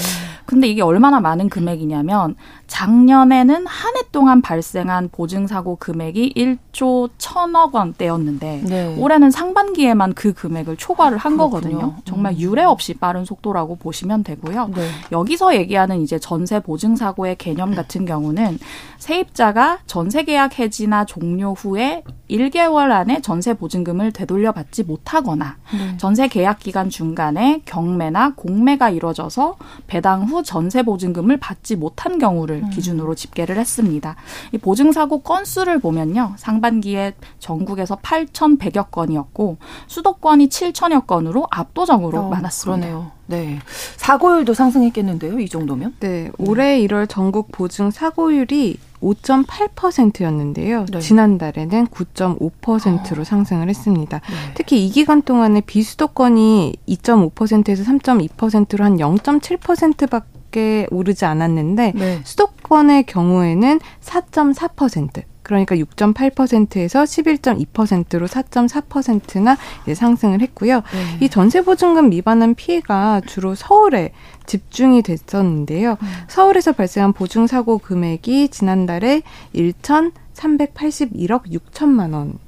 [0.45, 2.35] 근데 이게 얼마나 많은 금액이냐면
[2.67, 8.95] 작년에는 한 해 동안 발생한 보증사고 금액이 1조 1천억 원대였는데 네.
[8.97, 11.61] 올해는 상반 기에만 그 금액을 초과를 한 그렇군요.
[11.61, 11.95] 거거든요.
[12.03, 12.39] 정말 음.
[12.39, 14.71] 유례 없이 빠른 속도라고 보시면 되고요.
[14.75, 14.89] 네.
[15.13, 18.59] 여기서 얘기하는 이제 전세 보증 사고의 개념 같은 경우는
[18.97, 25.97] 세입자가 전세 계약 해지나 종료 후에 1개월 안에 전세 보증금을 되돌려 받지 못하거나 네.
[25.97, 32.69] 전세 계약 기간 중간에 경매나 공매가 이뤄져서 배당 후 전세 보증금을 받지 못한 경우를 음.
[32.69, 34.15] 기준으로 집계를 했습니다.
[34.51, 36.33] 이 보증 사고 건수를 보면요.
[36.37, 39.52] 상반기에 전국에서 8,100여 건이었고
[39.87, 42.87] 수도권이 7천여 건으로 압도적으로 어, 많았습니다.
[42.87, 43.11] 그러네요.
[43.27, 43.59] 네.
[43.97, 45.95] 사고율도 상승했겠는데요, 이 정도면?
[45.99, 46.29] 네.
[46.37, 50.85] 올해 1월 전국 보증 사고율이 5.8%였는데요.
[50.91, 50.99] 네.
[50.99, 53.23] 지난달에는 9.5%로 어.
[53.23, 54.19] 상승을 했습니다.
[54.19, 54.53] 네.
[54.55, 62.21] 특히 이 기간 동안에 비수도권이 2.5%에서 3.2%로 한 0.7%밖에 오르지 않았는데 네.
[62.23, 65.23] 수도권의 경우에는 4.4%.
[65.43, 69.57] 그러니까 6.8%에서 11.2%로 4.4%나
[69.93, 70.77] 상승을 했고요.
[70.77, 71.17] 네.
[71.21, 74.11] 이 전세 보증금 미반환 피해가 주로 서울에
[74.45, 75.91] 집중이 됐었는데요.
[75.91, 76.07] 음.
[76.27, 79.21] 서울에서 발생한 보증 사고 금액이 지난달에
[79.53, 82.39] 1,381억 6천만 원.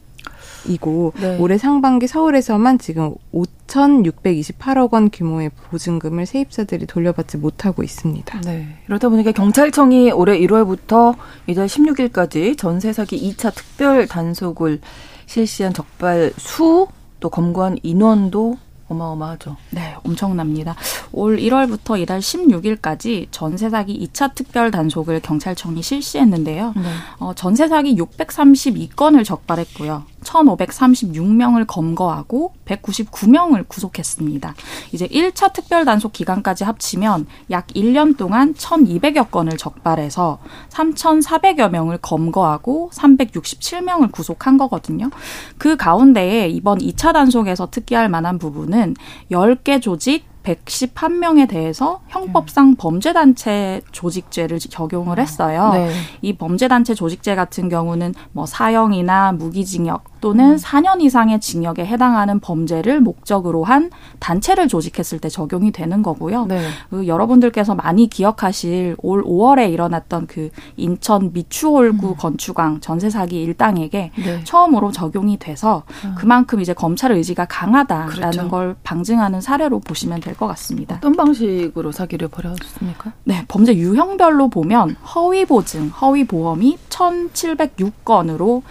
[0.67, 1.37] 이고 네.
[1.37, 8.41] 올해 상반기 서울에서만 지금 5,628억 원 규모의 보증금을 세입자들이 돌려받지 못하고 있습니다.
[8.41, 8.67] 네.
[8.87, 11.15] 이러다 보니까 경찰청이 올해 1월부터
[11.47, 14.81] 이달 16일까지 전세 사기 2차 특별 단속을
[15.25, 16.87] 실시한 적발 수
[17.25, 19.57] 또 검거한 인원도 어마어마하죠.
[19.71, 20.75] 네, 엄청납니다.
[21.11, 26.73] 올 1월부터 이달 16일까지 전세 사기 2차 특별 단속을 경찰청이 실시했는데요.
[26.75, 26.83] 네.
[27.17, 30.03] 어, 전세 사기 632건을 적발했고요.
[30.25, 34.55] 1,536명을 검거하고 199명을 구속했습니다.
[34.91, 42.89] 이제 1차 특별 단속 기간까지 합치면 약 1년 동안 1,200여 건을 적발해서 3,400여 명을 검거하고
[42.93, 45.09] 367명을 구속한 거거든요.
[45.57, 48.95] 그 가운데에 이번 2차 단속에서 특기할 만한 부분은
[49.31, 55.71] 10개 조직 111명에 대해서 형법상 범죄단체 조직죄를 적용을 했어요.
[55.73, 55.89] 네.
[56.21, 60.57] 이 범죄단체 조직죄 같은 경우는 뭐 사형이나 무기징역 또는 음.
[60.57, 66.45] 4년 이상의 징역에 해당하는 범죄를 목적으로 한 단체를 조직했을 때 적용이 되는 거고요.
[66.45, 66.67] 네.
[66.89, 72.15] 그 여러분들께서 많이 기억하실 올 5월에 일어났던 그 인천 미추홀구 음.
[72.17, 74.43] 건축왕 전세 사기 일당에게 네.
[74.43, 76.15] 처음으로 적용이 돼서 음.
[76.17, 78.49] 그만큼 이제 검찰의 의지가 강하다라는 그렇죠.
[78.49, 80.95] 걸 방증하는 사례로 보시면 될것 같습니다.
[80.95, 83.13] 어떤 방식으로 사기를 벌였습니까?
[83.23, 88.61] 네, 범죄 유형별로 보면 허위 보증, 허위 보험이 1,706건으로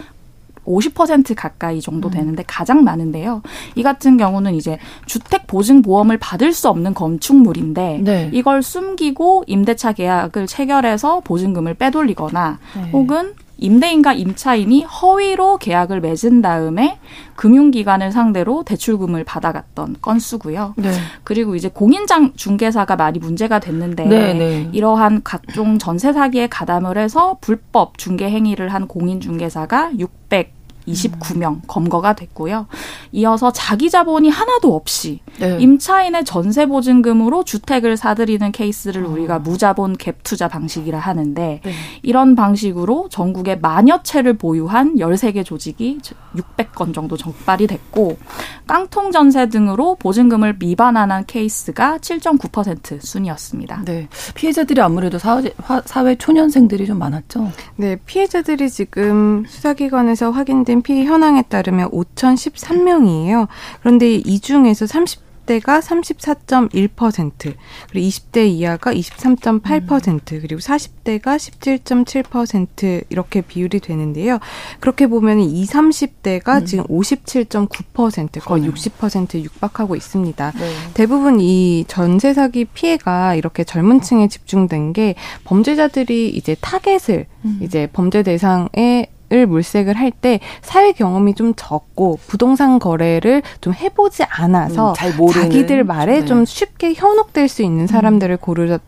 [0.65, 2.11] 50% 가까이 정도 음.
[2.11, 3.41] 되는데 가장 많은데요.
[3.75, 8.29] 이 같은 경우는 이제 주택 보증 보험을 받을 수 없는 건축물인데 네.
[8.33, 12.89] 이걸 숨기고 임대차 계약을 체결해서 보증금을 빼돌리거나 네.
[12.91, 16.99] 혹은 임대인과 임차인이 허위로 계약을 맺은 다음에
[17.35, 20.73] 금융기관을 상대로 대출금을 받아갔던 건수고요.
[20.77, 20.91] 네.
[21.23, 24.69] 그리고 이제 공인장 중개사가 많이 문제가 됐는데 네, 네.
[24.71, 30.53] 이러한 각종 전세 사기에 가담을 해서 불법 중개 행위를 한 공인 중개사가 600
[30.87, 32.67] 29명 검거가 됐고요.
[33.11, 35.57] 이어서 자기 자본이 하나도 없이 네.
[35.59, 39.09] 임차인의 전세 보증금으로 주택을 사들이는 케이스를 어.
[39.09, 41.71] 우리가 무자본 갭 투자 방식이라 하는데 네.
[42.01, 45.99] 이런 방식으로 전국에 만여 채를 보유한 13개 조직이
[46.35, 48.17] 600건 정도 적발이 됐고
[48.67, 53.83] 깡통 전세 등으로 보증금을 미반환한 케이스가 7.9% 순이었습니다.
[53.85, 54.07] 네.
[54.33, 55.53] 피해자들이 아무래도 사회,
[55.85, 57.51] 사회 초년생들이 좀 많았죠.
[57.75, 63.47] 네, 피해자들이 지금 수사기관에서 확인된 발생 피해 현황에 따르면 5,013명이에요.
[63.79, 67.53] 그런데 이 중에서 30 대가 34.1%,
[67.91, 70.19] 그리고 20대 이하가 23.8%, 음.
[70.41, 74.39] 그리고 40대가 17.7% 이렇게 비율이 되는데요.
[74.79, 76.65] 그렇게 보면 20, 30대가 음.
[76.65, 80.51] 지금 57.9% 거의 60% 육박하고 있습니다.
[80.51, 80.71] 네.
[80.95, 87.59] 대부분 이 전세 사기 피해가 이렇게 젊은 층에 집중된 게 범죄자들이 이제 타겟을 음.
[87.61, 94.23] 이제 범죄 대상에 을 물색을 할 때 사회 경험이 좀 적고 부동산 거래를 좀 해보지
[94.23, 96.25] 않아서 음, 자기들 말에 네.
[96.25, 98.37] 좀 쉽게 현혹될 수 있는 사람들을 음.
[98.39, 98.79] 고르다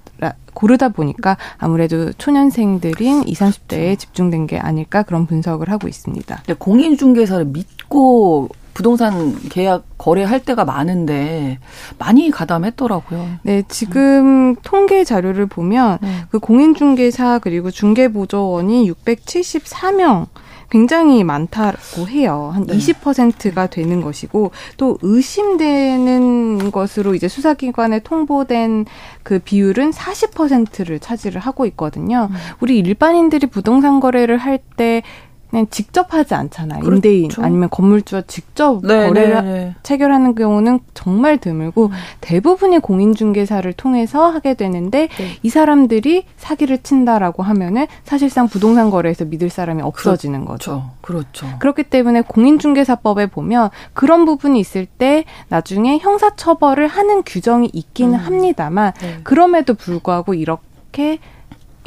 [0.54, 3.95] 고르다 보니까 아무래도 초년생들인 20, 30대에 그렇죠.
[4.00, 6.43] 집중된 게 아닐까 그런 분석을 하고 있습니다.
[6.47, 11.57] 네, 공인중개사를 믿고 부동산 계약 거래할 때가 많은데
[11.97, 13.27] 많이 가담했더라고요.
[13.41, 14.55] 네, 지금 음.
[14.61, 16.25] 통계 자료를 보면 네.
[16.29, 20.27] 그 공인중개사 그리고 중개보조원이 674명
[20.69, 22.51] 굉장히 많다고 해요.
[22.53, 22.77] 한 네.
[22.77, 28.85] 20%가 되는 것이고 또 의심되는 것으로 이제 수사기관에 통보된
[29.23, 32.27] 그 비율은 40%를 차지를 하고 있거든요.
[32.29, 32.35] 음.
[32.59, 35.01] 우리 일반인들이 부동산 거래를 할때
[35.49, 36.81] 그냥 직접 하지 않잖아요.
[36.81, 36.95] 그렇죠.
[36.95, 39.75] 임대인 아니면 건물주와 직접 네, 거래를 네, 네.
[39.83, 41.91] 체결하는 경우는 정말 드물고 음.
[42.21, 45.38] 대부분이 공인중개사를 통해서 하게 되는데 네.
[45.43, 50.71] 이 사람들이 사기를 친다라고 하면은 사실상 부동산 거래에서 믿을 사람이 없어지는 그렇죠.
[50.71, 50.89] 거죠.
[51.01, 51.47] 그렇죠.
[51.60, 58.19] 그렇기 때문에 공인중개사법에 보면 그런 부분이 있을 때 나중에 형사처벌을 하는 규정이 있기는 음.
[58.19, 59.19] 합니다만 네.
[59.23, 61.19] 그럼에도 불구하고 이렇게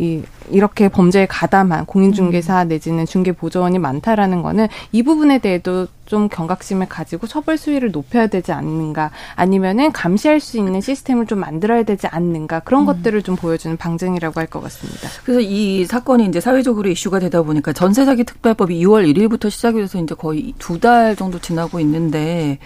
[0.01, 2.69] 이 이렇게 범죄에 가담한 공인중개사 음.
[2.69, 9.11] 내지는 중개보조원이 많다라는 거는 이 부분에 대해도 좀 경각심을 가지고 처벌 수위를 높여야 되지 않는가
[9.37, 12.87] 아니면은 감시할 수 있는 시스템을 좀 만들어야 되지 않는가 그런 음.
[12.87, 15.09] 것들을 좀 보여주는 방증이라고 할 것 같습니다.
[15.25, 19.99] 그래서 이 사건이 이제 사회적으로 이슈가 되다 보니까 전세 사기 특별법이 2월 1일부터 시작이 돼서
[20.03, 22.59] 이제 거의 두 달 정도 지나고 있는데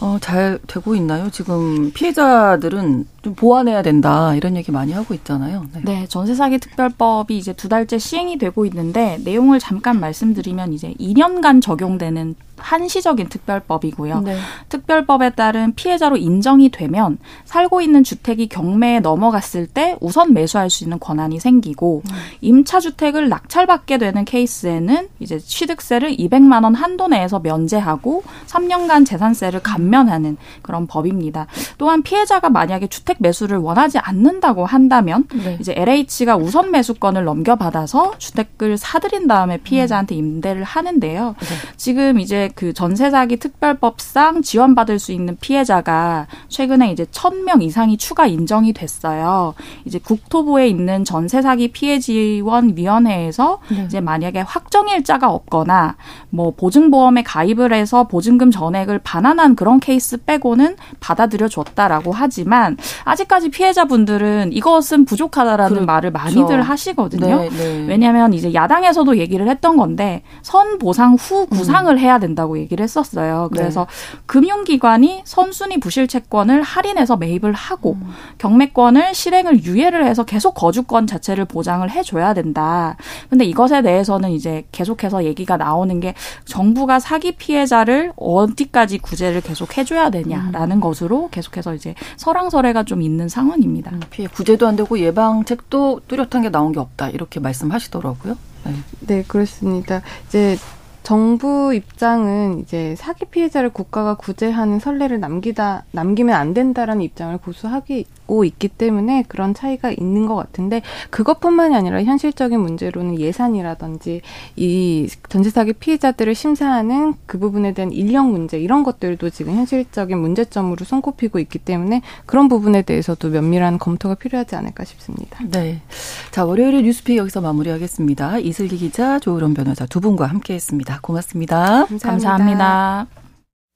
[0.00, 1.28] 어, 잘 되고 있나요?
[1.30, 5.66] 지금 피해자들은 좀 보완해야 된다 이런 얘기 많이 하고 있잖아요.
[5.74, 5.80] 네.
[5.84, 11.60] 네, 전세 사기 특별법이 이제 두 달째 시행이 되고 있는데 내용을 잠깐 말씀드리면 이제 2년간
[11.60, 14.20] 적용되는 한시적인 특별법이고요.
[14.20, 14.36] 네.
[14.68, 20.98] 특별법에 따른 피해자로 인정이 되면 살고 있는 주택이 경매에 넘어갔을 때 우선 매수할 수 있는
[20.98, 22.14] 권한이 생기고 음.
[22.40, 30.36] 임차 주택을 낙찰받게 되는 케이스에는 이제 취득세를 200만 원 한도 내에서 면제하고 3년간 재산세를 감면하는
[30.62, 31.46] 그런 법입니다.
[31.78, 35.56] 또한 피해자가 만약에 주택 매수를 원하지 않는다고 한다면 네.
[35.60, 41.34] 이제 LH가 우선 매수권을 넘겨받아서 주택을 사들인 다음에 피해자한테 임대를 하는데요.
[41.38, 41.46] 네.
[41.76, 47.96] 지금 이제 그 전세 사기 특별법상 지원받을 수 있는 피해자가 최근에 이제 천 명 이상이
[47.96, 49.54] 추가 인정이 됐어요.
[49.84, 53.84] 이제 국토부에 있는 전세 사기 피해 지원 위원회에서 네.
[53.84, 55.96] 이제 만약에 확정일자가 없거나
[56.30, 64.52] 뭐 보증보험에 가입을 해서 보증금 전액을 반환한 그런 케이스 빼고는 받아들여 줬다라고 하지만 아직까지 피해자분들은
[64.52, 65.86] 이것은 부족하다라는 그렇죠.
[65.86, 67.36] 말을 많이들 하시거든요.
[67.42, 67.86] 네, 네.
[67.88, 71.98] 왜냐하면 이제 야당에서도 얘기를 했던 건데 선 보상 후 구상을 음.
[71.98, 73.48] 해야 된다고 된다고 얘기를 했었어요.
[73.52, 74.18] 그래서 네.
[74.26, 78.12] 금융기관이 선순위 부실 채권을 할인해서 매입을 하고 음.
[78.38, 82.96] 경매권을 실행을 유예를 해서 계속 거주권 자체를 보장을 해줘야 된다.
[83.28, 86.14] 근데 이것에 대해서는 이제 계속해서 얘기가 나오는 게
[86.46, 90.80] 정부가 사기 피해자를 어디까지 구제를 계속 해줘야 되냐라는 음.
[90.80, 93.90] 것으로 계속해서 이제 설왕설래가 좀 있는 상황입니다.
[93.92, 98.36] 음, 피해 구제도 안 되고 예방책도 뚜렷한 게 나온 게 없다 이렇게 말씀하시더라고요.
[98.64, 100.02] 네, 네 그렇습니다.
[100.28, 100.58] 이제
[101.02, 108.44] 정부 입장은 이제 사기 피해자를 국가가 구제하는 선례를 남기다 남기면 안 된다라는 입장을 고수하기 고
[108.44, 114.20] 있기 때문에 그런 차이가 있는 것 같은데 그것뿐만이 아니라 현실적인 문제로는 예산이라든지
[114.54, 120.84] 이 전세 사기 피해자들을 심사하는 그 부분에 대한 인력 문제 이런 것들도 지금 현실적인 문제점으로
[120.84, 125.40] 손꼽히고 있기 때문에 그런 부분에 대해서도 면밀한 검토가 필요하지 않을까 싶습니다.
[125.50, 125.82] 네.
[126.30, 128.38] 자, 월요일에 뉴스픽 여기서 마무리하겠습니다.
[128.38, 131.00] 이슬기 기자, 조으론 변호사 두 분과 함께 했습니다.
[131.02, 131.86] 고맙습니다.
[131.86, 133.08] 감사합니다.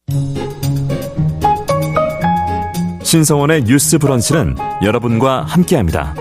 [0.07, 0.94] 감사합니다.
[3.15, 6.17] 신성원의 뉴스 브런치는 여러분과 함께합니다.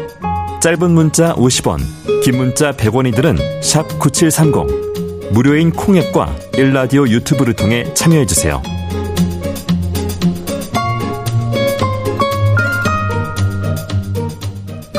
[0.61, 1.79] 짧은 문자 50원,
[2.23, 5.31] 긴 문자 100원이들은 9730.
[5.33, 8.61] 무료인 콩앱과 일라디오 유튜브를 통해 참여해주세요.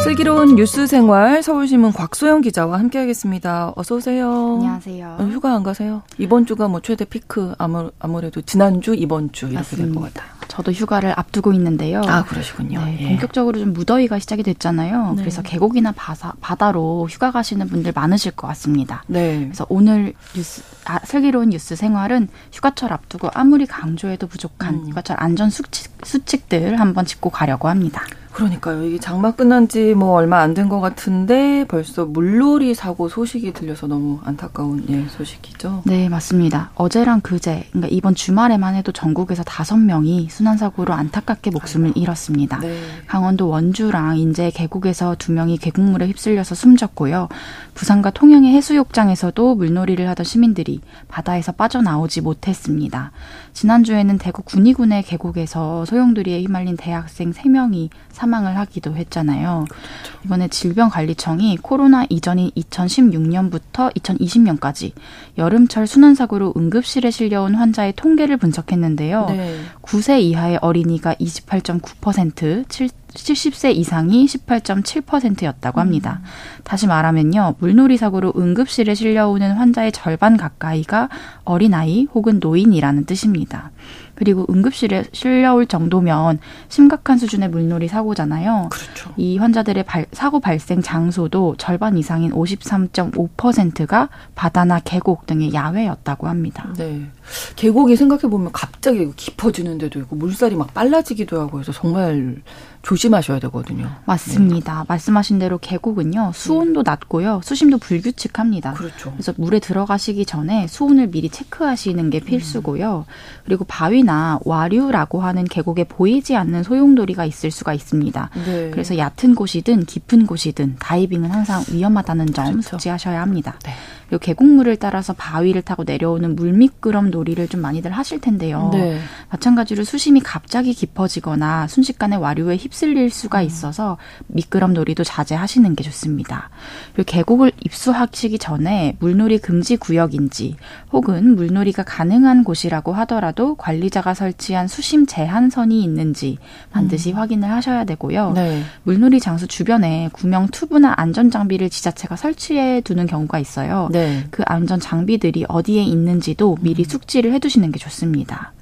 [0.03, 3.73] 슬기로운 뉴스 생활 서울신문 곽소영 기자와 함께하겠습니다.
[3.77, 4.57] 어서 오세요.
[4.57, 5.17] 안녕하세요.
[5.19, 6.03] 어, 휴가 안 가세요?
[6.19, 10.34] 이번 주가 뭐 최대 피크 아무, 아무래도 지난주 이번 주 이렇게 될 것 같아요.
[10.55, 12.01] 저도 휴가를 앞두고 있는데요.
[12.07, 12.85] 아 그러시군요.
[12.85, 13.09] 네, 예.
[13.09, 15.15] 본격적으로 좀 무더위가 시작이 됐잖아요.
[15.17, 15.23] 네.
[15.23, 19.03] 그래서 계곡이나 바사, 바다로 휴가 가시는 분들 많으실 것 같습니다.
[19.09, 19.41] 네.
[19.41, 24.89] 그래서 오늘 뉴스 아, 슬기로운 뉴스 생활은 휴가철 앞두고 아무리 강조해도 부족한 음.
[24.91, 28.03] 휴가철 안전 수칙, 수칙들 한번 짚고 가려고 합니다.
[28.35, 28.85] 그러니까요.
[28.85, 33.87] 이게 장마 끝난 지 뭐 얼마 안 된 것 같은데 벌써 물놀이 사고 소식이 들려서
[33.87, 35.83] 너무 안타까운 예, 소식이죠.
[35.85, 36.71] 네, 맞습니다.
[36.75, 42.01] 어제랑 그제, 그러니까 이번 주말에만 해도 전국에서 다섯 명이 순환사고로 안타깝게 목숨을 아이고.
[42.01, 42.59] 잃었습니다.
[42.59, 42.77] 네.
[43.07, 47.29] 강원도 원주랑 인제 계곡에서 두 명이 계곡물에 휩쓸려서 숨졌고요.
[47.75, 53.13] 부산과 통영의 해수욕장에서도 물놀이를 하던 시민들이 바다에서 빠져나오지 못했습니다.
[53.55, 59.65] 지난주에는 대구 군위군의 계곡에서 소용돌이에 휘말린 대학생 3명이 사망을 하기도 했잖아요.
[59.69, 60.19] 그렇죠.
[60.25, 64.93] 이번에 질병관리청이 코로나 이전인 2016년부터 2020년까지
[65.39, 69.27] 여름철 순환사고로 응급실에 실려온 환자의 통계를 분석했는데요.
[69.29, 69.57] 네.
[69.83, 76.21] 9세 이하의 어린이가 28.9%, 7 70세 이상이 18.7%였다고 합니다.
[76.23, 76.29] 음.
[76.65, 77.57] 다시 말하면요.
[77.59, 81.09] 물놀이 사고로 응급실에 실려오는 환자의 절반 가까이가
[81.45, 83.71] 어린아이 혹은 노인이라는 뜻입니다.
[84.15, 86.39] 그리고 응급실에 실려올 정도면
[86.69, 88.69] 심각한 수준의 물놀이 사고잖아요.
[88.71, 89.13] 그렇죠.
[89.17, 96.73] 이 환자들의 발, 사고 발생 장소도 절반 이상인 53.5%가 바다나 계곡 등의 야외였다고 합니다.
[96.77, 97.09] 네.
[97.57, 102.43] 계곡이 생각해 보면 갑자기 깊어지는 데도 있고 물살이 막 빨라지기도 하고 해서 정말
[102.83, 103.91] 조심하셔야 되거든요.
[104.05, 104.81] 맞습니다.
[104.81, 104.85] 네.
[104.89, 106.91] 말씀하신 대로 계곡은요 수온도 네.
[106.91, 108.75] 낮고요 수심도 불규칙합니다.
[108.75, 109.13] 그렇죠.
[109.13, 113.07] 그래서 물에 들어가시기 전에 수온을 미리 체크하시는 게 필수고요.
[113.09, 113.13] 음.
[113.45, 118.31] 그리고 바위나 와류라고 하는 계곡에 보이지 않는 소용돌이가 있을 수가 있습니다.
[118.45, 118.71] 네.
[118.71, 122.69] 그래서 얕은 곳이든 깊은 곳이든 다이빙은 항상 위험하다는 점 그렇죠.
[122.69, 123.59] 숙지하셔야 합니다.
[123.65, 123.73] 네.
[124.09, 128.71] 그리고 계곡물을 따라서 바위를 타고 내려오는 물미끄럼 놀이를 좀 많이들 하실 텐데요.
[128.73, 129.01] 네.
[129.31, 133.47] 마찬가지로 수심이 갑자기 깊어지거나 순식간에 와류에 휩쓸릴 수가 음.
[133.47, 133.97] 있어서
[134.27, 136.51] 미끄럼 놀이도 자제하시는 게 좋습니다.
[136.95, 140.57] 그리고 계곡을 입수하시기 전에 물놀이 금지 구역인지
[140.93, 146.39] 혹은 물놀이가 가능한 곳이라고 하더라도 관리자가 설치한 수심 제한선이 있는지
[146.71, 147.17] 반드시 음.
[147.17, 148.33] 확인을 하셔야 되고요.
[148.33, 148.63] 네.
[148.83, 153.89] 물놀이 장소 주변에 구명 튜브나 안전 장비를 지자체가 설치해 두는 경우가 있어요.
[153.95, 154.25] 네.
[154.33, 156.85] 그 안전 장비들이 어디에 있는지도 미리 음.
[156.85, 158.53] 숙지를 해두시는 게 좋습니다.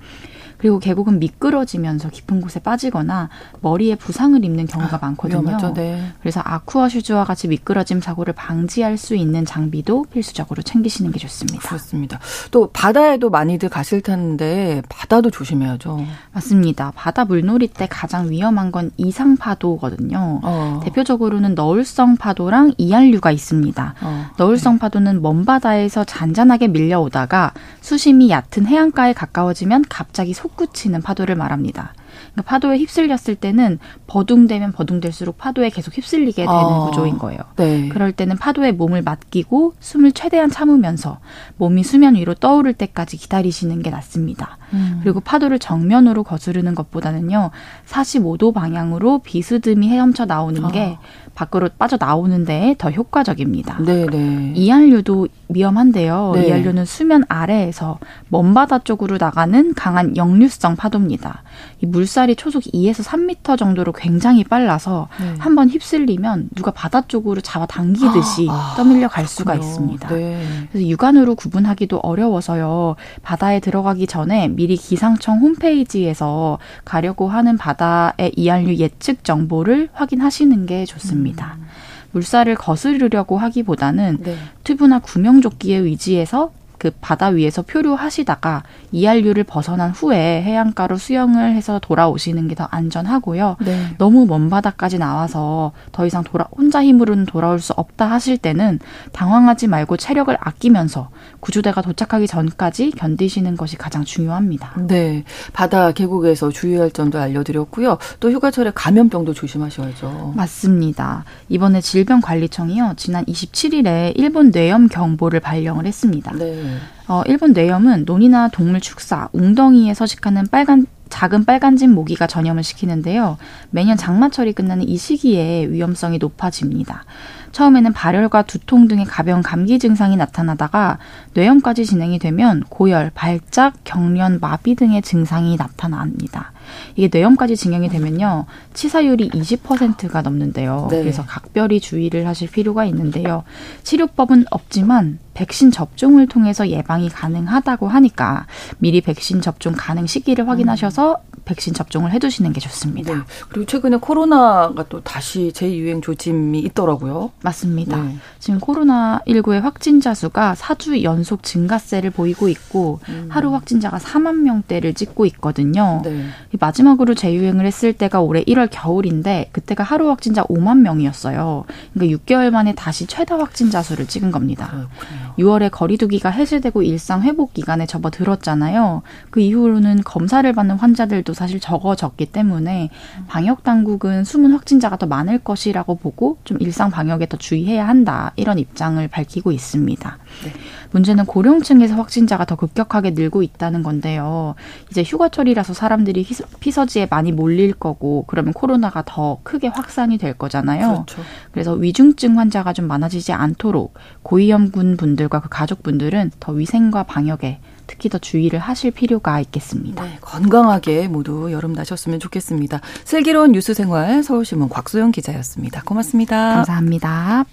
[0.63, 3.31] 그리고 계곡은 미끄러지면서 깊은 곳에 빠지거나
[3.63, 5.75] 머리에 부상을 입는 경우가 아, 많거든요.
[5.75, 6.13] 네.
[6.21, 11.69] 그래서 아쿠아 슈즈와 같이 미끄러짐 사고를 방지할 수 있는 장비도 필수적으로 챙기시는 게 좋습니다.
[11.69, 12.21] 그렇습니다.
[12.53, 16.07] 또 바다에도 많이들 가실 텐데 바다도 조심해야죠.
[16.31, 16.93] 맞습니다.
[16.95, 20.43] 바다 물놀이 때 가장 위험한 건 이상 파도거든요.
[20.45, 20.81] 어.
[20.85, 23.95] 대표적으로는 너울성 파도랑 이한류가 있습니다.
[24.01, 24.27] 어.
[24.37, 24.79] 너울성 네.
[24.79, 31.95] 파도는 먼 바다에서 잔잔하게 밀려오다가 수심이 얕은 해안가에 가까워지면 갑자기 속 솟구치는 파도를 말합니다.
[32.33, 37.41] 그러니까 파도에 휩쓸렸을 때는 버둥대면 버둥될수록 파도에 계속 휩쓸리게 되는 아, 구조인 거예요.
[37.57, 37.89] 네.
[37.89, 41.19] 그럴 때는 파도에 몸을 맡기고 숨을 최대한 참으면서
[41.57, 44.59] 몸이 수면 위로 떠오를 때까지 기다리시는 게 낫습니다.
[44.73, 45.01] 음.
[45.03, 47.51] 그리고 파도를 정면으로 거스르는 것보다는요,
[47.87, 51.22] 45도 방향으로 비스듬히 헤엄쳐 나오는 게 아.
[51.35, 53.79] 밖으로 빠져 나오는데 더 효과적입니다.
[53.83, 54.07] 네네.
[54.07, 54.53] 네.
[54.55, 56.33] 이한류도 위험한데요.
[56.35, 56.49] 네.
[56.49, 61.43] 이한류는 수면 아래에서 먼바다 쪽으로 나가는 강한 역류성 파도입니다.
[61.81, 65.35] 이 물살이 초속 2에서 3미터 정도로 굉장히 빨라서 네.
[65.39, 70.09] 한번 휩쓸리면 누가 바다 쪽으로 잡아당기듯이 아, 떠밀려 갈 수가 있습니다.
[70.09, 70.43] 네.
[70.71, 72.97] 그래서 육안으로 구분하기도 어려워서요.
[73.23, 81.22] 바다에 들어가기 전에 미리 기상청 홈페이지에서 가려고 하는 바다의 이한류 예측 정보를 확인하시는 게 좋습니다.
[81.31, 81.67] 음.
[82.13, 84.37] 물살을 거스르려고 하기보다는 네.
[84.65, 92.57] 튜브나 구명조끼에 의지해서 그 바다 위에서 표류하시다가 이알류를 벗어난 후에 해안가로 수영을 해서 돌아오시는 게
[92.57, 93.57] 더 안전하고요.
[93.65, 93.95] 네.
[93.99, 98.81] 너무 먼 바다까지 나와서 더 이상 돌아 혼자 힘으로는 돌아올 수 없다 하실 때는
[99.13, 101.09] 당황하지 말고 체력을 아끼면서
[101.43, 104.75] 구조대가 도착하기 전까지 견디시는 것이 가장 중요합니다.
[104.87, 105.25] 네.
[105.53, 107.99] 바다 계곡에서 주의할 점도 알려드렸고요.
[108.21, 110.35] 또 휴가철에 감염병도 조심하셔야죠.
[110.37, 111.25] 맞습니다.
[111.49, 112.95] 이번에 질병관리청이요.
[112.97, 116.33] 지난 27일에 일본 뇌염 경보를 발령을 했습니다.
[116.37, 116.77] 네.
[117.09, 123.37] 어, 일본 뇌염은 논이나 동물 축사, 웅덩이에 서식하는 빨간 작은 빨간진 모기가 전염을 시키는데요.
[123.71, 127.05] 매년 장마철이 끝나는 이 시기에 위험성이 높아집니다.
[127.53, 130.99] 처음에는 발열과 두통 등의 가벼운 감기 증상이 나타나다가
[131.35, 136.53] 뇌염까지 진행이 되면 고열, 발작, 경련, 마비 등의 증상이 나타납니다.
[136.97, 138.47] 이게 뇌염까지 진행이 되면요.
[138.75, 140.89] 치사율이 20%가 넘는데요.
[140.91, 141.01] 네.
[141.01, 143.45] 그래서 각별히 주의를 하실 필요가 있는데요.
[143.83, 148.47] 치료법은 없지만 백신 접종을 통해서 예방이 가능하다고 하니까
[148.79, 153.15] 미리 백신 접종 가능 시기를 확인하셔서 백신 접종을 해두시는 게 좋습니다.
[153.15, 153.21] 네.
[153.49, 157.31] 그리고 최근에 코로나가 또 다시 재유행 조짐이 있더라고요.
[157.43, 157.97] 맞습니다.
[158.03, 158.17] 네.
[158.39, 163.29] 지금 코로나19의 확진자 수가 4주 연속 증가세를 보이고 있고 음.
[163.31, 166.03] 하루 확진자가 4만 명대를 찍고 있거든요.
[166.05, 166.27] 네.
[166.59, 171.65] 마지막으로 재유행을 했을 때가 올해 1월 겨울인데 그때가 하루 확진자 5만 명이었어요.
[171.95, 174.69] 그러니까 6개월 만에 다시 최다 확진자 수를 찍은 겁니다.
[174.69, 175.35] 그렇군요.
[175.39, 179.03] 6월에 거리두기가 해제되고 일상 회복 기간에 접어들었잖아요.
[179.31, 182.89] 그 이후로는 검사를 받는 환자들도 사실 적어졌기 때문에
[183.27, 188.61] 방역 당국은 숨은 확진자가 더 많을 것이라고 보고 좀 일상 방역에 더 주의해야 한다 이런
[188.61, 190.19] 입장을 밝히고 있습니다.
[190.45, 190.53] 네.
[190.93, 194.55] 문제는 고령층에서 확진자가 더 급격하게 늘고 있다는 건데요.
[194.91, 196.25] 이제 휴가철이라서 사람들이
[196.61, 201.05] 피서지에 많이 몰릴 거고 그러면 코로나가 더 크게 확산이 될 거잖아요.
[201.07, 201.23] 그렇죠.
[201.51, 207.59] 그래서 위중증 환자가 좀 많아지지 않도록 고위험군 분들과 그 가족분들은 더 위생과 방역에
[207.93, 210.03] 특히 더 주의를 하실 필요가 있겠습니다.
[210.05, 212.81] 네, 건강하게 모두 여름 나셨으면 좋겠습니다.
[213.05, 215.83] 슬기로운 뉴스 생활 서울신문 곽소영 기자였습니다.
[215.85, 216.55] 고맙습니다.
[216.57, 217.45] 감사합니다.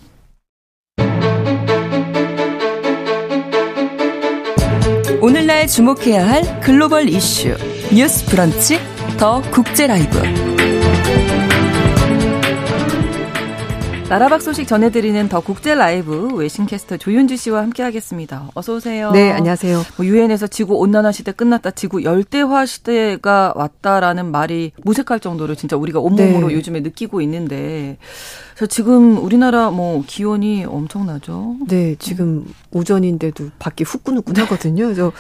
[5.22, 7.50] 오늘날 주목해야 할 글로벌 이슈
[7.94, 8.80] 뉴스 브런치
[9.18, 10.49] 더 국제 라이브
[14.10, 18.50] 나라 밖 소식 전해드리는 더 국제 라이브 외신캐스터 조윤주 씨와 함께하겠습니다.
[18.56, 19.12] 어서 오세요.
[19.12, 19.84] 네, 안녕하세요.
[19.98, 26.00] 뭐 유엔에서 지구 온난화 시대 끝났다, 지구 열대화 시대가 왔다라는 말이 무색할 정도로 진짜 우리가
[26.00, 26.56] 온몸으로 네.
[26.56, 28.00] 요즘에 느끼고 있는데
[28.58, 31.58] 저 지금 우리나라 뭐 기온이 엄청나죠.
[31.68, 34.86] 네, 지금 오전인데도 밖이 후끈후끈하거든요.
[34.86, 35.12] 그래서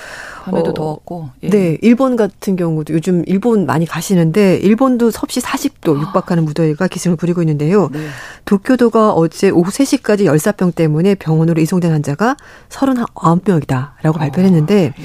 [0.46, 1.30] 밤에도 어, 더웠고.
[1.44, 1.50] 예.
[1.50, 7.42] 네, 일본 같은 경우도 요즘 일본 많이 가시는데 일본도 섭씨 40도 육박하는 무더위가 기승을 부리고
[7.44, 7.90] 있는데요.
[7.94, 8.08] 네.
[8.46, 12.38] 도쿄 도가 어제 오후 3시까지 열사병 때문에 병원으로 이송된 환자가
[12.70, 15.04] 39명이다라고 발표했는데 아, 예.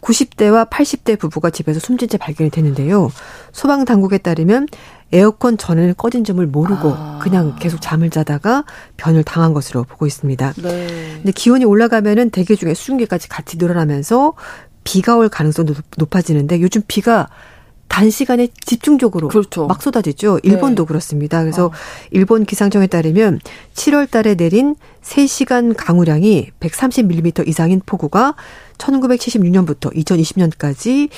[0.00, 3.10] 90대와 80대 부부가 집에서 숨진 채 발견이 됐는데요.
[3.50, 4.68] 소방 당국에 따르면
[5.12, 7.18] 에어컨 전원을 꺼진 점을 모르고 아.
[7.20, 8.64] 그냥 계속 잠을 자다가
[8.96, 10.54] 변을 당한 것으로 보고 있습니다.
[10.62, 10.86] 네.
[11.16, 14.34] 근데 기온이 올라가면은 대기 중에 수증기까지 같이 늘어나면서
[14.84, 17.28] 비가 올 가능성도 높아지는데 요즘 비가
[17.96, 19.66] 단시간에 집중적으로 그렇죠.
[19.66, 20.38] 막 쏟아지죠.
[20.42, 20.86] 일본도 네.
[20.86, 21.40] 그렇습니다.
[21.40, 21.72] 그래서 어.
[22.10, 23.40] 일본 기상청에 따르면
[23.72, 28.34] 7월 달에 내린 3시간 강우량이 130mm 이상인 폭우가
[28.76, 31.08] 1976년부터 2020년까지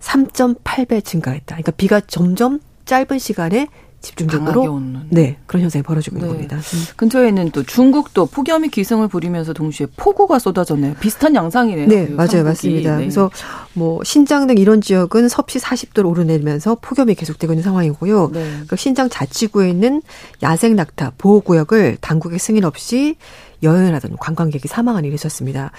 [0.00, 1.54] 3.8배 증가했다.
[1.54, 3.68] 그러니까 비가 점점 짧은 시간에
[4.04, 6.34] 집중적으로 네 그런 현상이 벌어지고 있는 네.
[6.34, 6.56] 겁니다.
[6.56, 6.84] 음.
[6.96, 10.94] 근처에는 또 중국도 폭염이 기승을 부리면서 동시에 폭우가 쏟아졌네요.
[11.00, 11.88] 비슷한 양상이네요.
[11.88, 12.42] 네 맞아요 삼국이.
[12.44, 12.96] 맞습니다.
[12.96, 13.02] 네.
[13.02, 13.30] 그래서
[13.72, 18.30] 뭐 신장 등 이런 지역은 섭씨 40도를 오르내리면서 폭염이 계속되고 있는 상황이고요.
[18.32, 18.60] 네.
[18.68, 20.02] 그 신장 자치구에 있는
[20.42, 23.16] 야생 낙타 보호 구역을 당국의 승인 없이
[23.62, 25.70] 여행을 하던 관광객이 사망한 일이 있었습니다.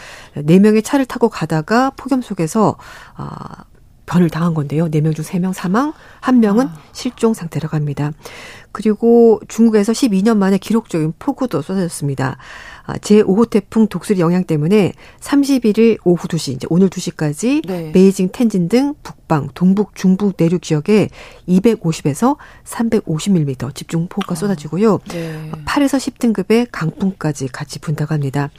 [0.44, 2.78] 네 명의 차를 타고 가다가 폭염 속에서
[3.16, 3.64] 아
[4.06, 4.88] 변을 당한 건데요.
[4.90, 6.78] 4명 중 3명 사망, 1명은 아.
[6.92, 8.12] 실종 상태라고 합니다.
[8.72, 12.38] 그리고 중국에서 12년 만에 기록적인 폭우도 쏟아졌습니다.
[12.86, 17.92] 아, 제5호 태풍 독수리 영향 때문에 31일 오후 2시, 이제 오늘 2시까지 네.
[17.92, 21.10] 베이징, 텐진 등 북방, 동북, 중북 내륙 지역에
[21.48, 25.00] 250에서 350mm 집중 폭우가 쏟아지고요.
[25.10, 25.52] 네.
[25.66, 28.50] 8에서 10등급의 강풍까지 같이 분다고 합니다.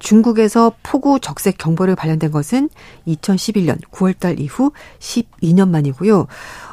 [0.00, 2.68] 중국에서 폭우 적색 경보를 발령된 것은
[3.06, 6.26] 2011년 9월달 이후 12년 만이고요.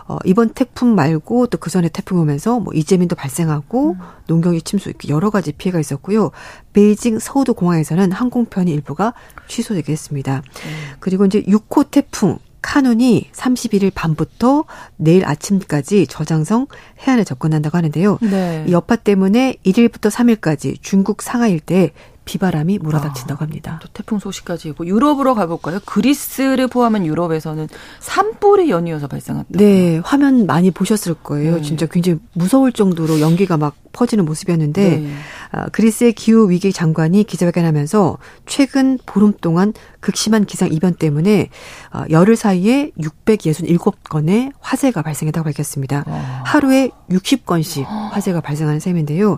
[0.07, 3.99] 어, 이번 태풍 말고 또 그 전에 태풍이 오면서 뭐 이재민도 발생하고 음.
[4.27, 6.31] 농경지 침수 이렇게 여러 가지 피해가 있었고요.
[6.73, 9.13] 베이징 서우도 공항에서는 항공편이 일부가
[9.47, 10.37] 취소되게 했습니다.
[10.65, 10.95] 음.
[10.99, 14.65] 그리고 이제 6호 태풍 카눈이 31일 밤부터
[14.97, 16.67] 내일 아침까지 저장성
[17.05, 18.17] 해안에 접근한다고 하는데요.
[18.21, 18.65] 네.
[18.67, 21.91] 이 여파 때문에 1일부터 3일까지 중국 상하이 일대에
[22.25, 23.73] 비바람이 몰아닥친다고 합니다.
[23.73, 25.79] 아, 또 태풍 소식까지 있고 유럽으로 가볼까요?
[25.85, 27.67] 그리스를 포함한 유럽에서는
[27.99, 29.49] 산불이 연이어서 발생했다.
[29.49, 31.57] 네, 화면 많이 보셨을 거예요.
[31.57, 31.61] 네.
[31.61, 35.13] 진짜 굉장히 무서울 정도로 연기가 막 퍼지는 모습이었는데 네.
[35.51, 41.49] 아, 그리스의 기후 위기 장관이 기자회견하면서 최근 보름 동안 극심한 기상 이변 때문에
[41.91, 46.03] 아, 열흘 사이에 667건의 화재가 발생했다고 밝혔습니다.
[46.07, 46.41] 와.
[46.45, 49.37] 하루에 60건씩 화재가 발생하는 셈인데요.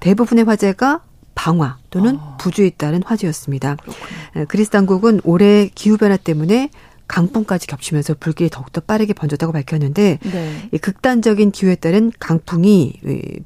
[0.00, 1.00] 대부분의 화재가
[1.46, 2.36] 방화 또는 아.
[2.38, 3.76] 부주에 따른 화재였습니다.
[3.76, 4.46] 그렇군요.
[4.48, 6.70] 그리스 당국은 올해 기후변화 때문에
[7.06, 10.68] 강풍까지 겹치면서 불길이 더욱더 빠르게 번졌다고 밝혔는데 네.
[10.72, 12.94] 이 극단적인 기후에 따른 강풍이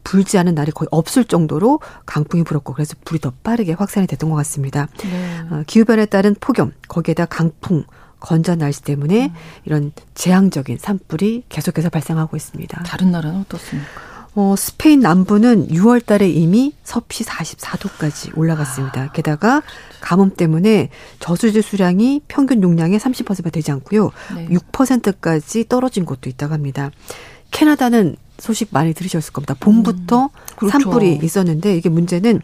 [0.02, 4.36] 불지 않은 날이 거의 없을 정도로 강풍이 불었고 그래서 불이 더 빠르게 확산이 됐던 것
[4.36, 4.88] 같습니다.
[5.02, 5.40] 네.
[5.50, 7.84] 어, 기후변화에 따른 폭염 거기에다 강풍
[8.18, 9.34] 건조한 날씨 때문에 음.
[9.66, 12.82] 이런 재앙적인 산불이 계속해서 발생하고 있습니다.
[12.84, 14.09] 다른 나라는 어떻습니까?
[14.36, 19.02] 어, 스페인 남부는 6월 달에 이미 섭씨 44도까지 올라갔습니다.
[19.02, 19.62] 아, 게다가
[20.00, 24.10] 가뭄 때문에 저수지 수량이 평균 용량의 30%가 되지 않고요.
[24.36, 24.48] 네.
[24.48, 26.90] 6%까지 떨어진 곳도 있다고 합니다.
[27.50, 29.54] 캐나다는 소식 많이 들으셨을 겁니다.
[29.58, 30.70] 봄부터 음, 그렇죠.
[30.78, 32.40] 산불이 있었는데 이게 문제는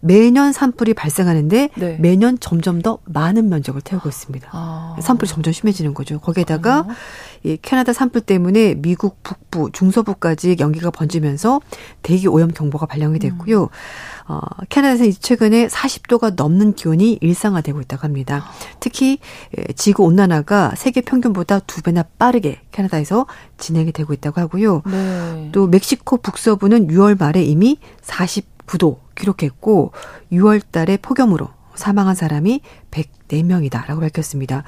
[0.00, 1.96] 매년 산불이 발생하는데 네.
[2.00, 4.48] 매년 점점 더 많은 면적을 태우고 있습니다.
[4.52, 4.96] 아.
[5.00, 6.20] 산불이 점점 심해지는 거죠.
[6.20, 6.94] 거기에다가 아.
[7.42, 11.60] 이 캐나다 산불 때문에 미국 북부, 중서부까지 연기가 번지면서
[12.02, 13.62] 대기 오염 경보가 발령이 됐고요.
[13.62, 13.68] 음.
[14.28, 18.44] 어, 캐나다에서 최근에 40도가 넘는 기온이 일상화되고 있다고 합니다.
[18.78, 19.18] 특히
[19.74, 23.26] 지구 온난화가 세계 평균보다 두 배나 빠르게 캐나다에서
[23.58, 24.82] 진행이 되고 있다고 하고요.
[24.86, 25.48] 네.
[25.52, 29.92] 또 멕시코 북서부는 6월 말에 이미 49도 기록했고
[30.32, 31.48] 6월 달에 폭염으로
[31.80, 32.60] 사망한 사람이
[32.92, 34.62] 104명이다라고 밝혔습니다.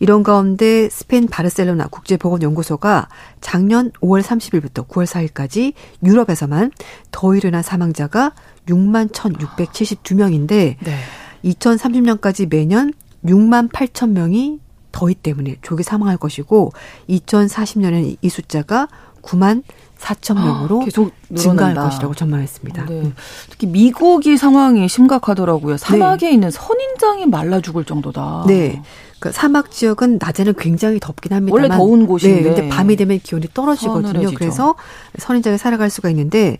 [0.00, 3.08] 이런 가운데 스페인 바르셀로나 국제보건연구소가
[3.42, 6.70] 작년 5월 30일부터 9월 4일까지 유럽에서만
[7.10, 8.32] 더위로 인한 사망자가
[8.68, 10.98] 6만 1,672명인데 네.
[11.44, 12.92] 2030년까지 매년
[13.24, 14.60] 6만 8천 명이
[14.92, 16.72] 더위 때문에 조기 사망할 것이고
[17.08, 18.88] 2040년에는 이 숫자가
[19.22, 19.62] 9만
[19.98, 22.86] 4천 명으로 계속 증가할 것이라고 전망했습니다.
[22.86, 22.92] 네.
[22.92, 23.14] 음.
[23.48, 25.76] 특히 미국이 상황이 심각하더라고요.
[25.76, 26.32] 사막에 네.
[26.32, 28.44] 있는 선인장이 말라 죽을 정도다.
[28.48, 28.82] 네.
[29.20, 33.46] 그 사막 지역은 낮에는 굉장히 덥긴 합니다만 원래 더운 곳인데 네, 근데 밤이 되면 기온이
[33.54, 34.08] 떨어지거든요.
[34.08, 34.36] 서늘해지죠.
[34.36, 34.74] 그래서
[35.16, 36.58] 선인장에 살아갈 수가 있는데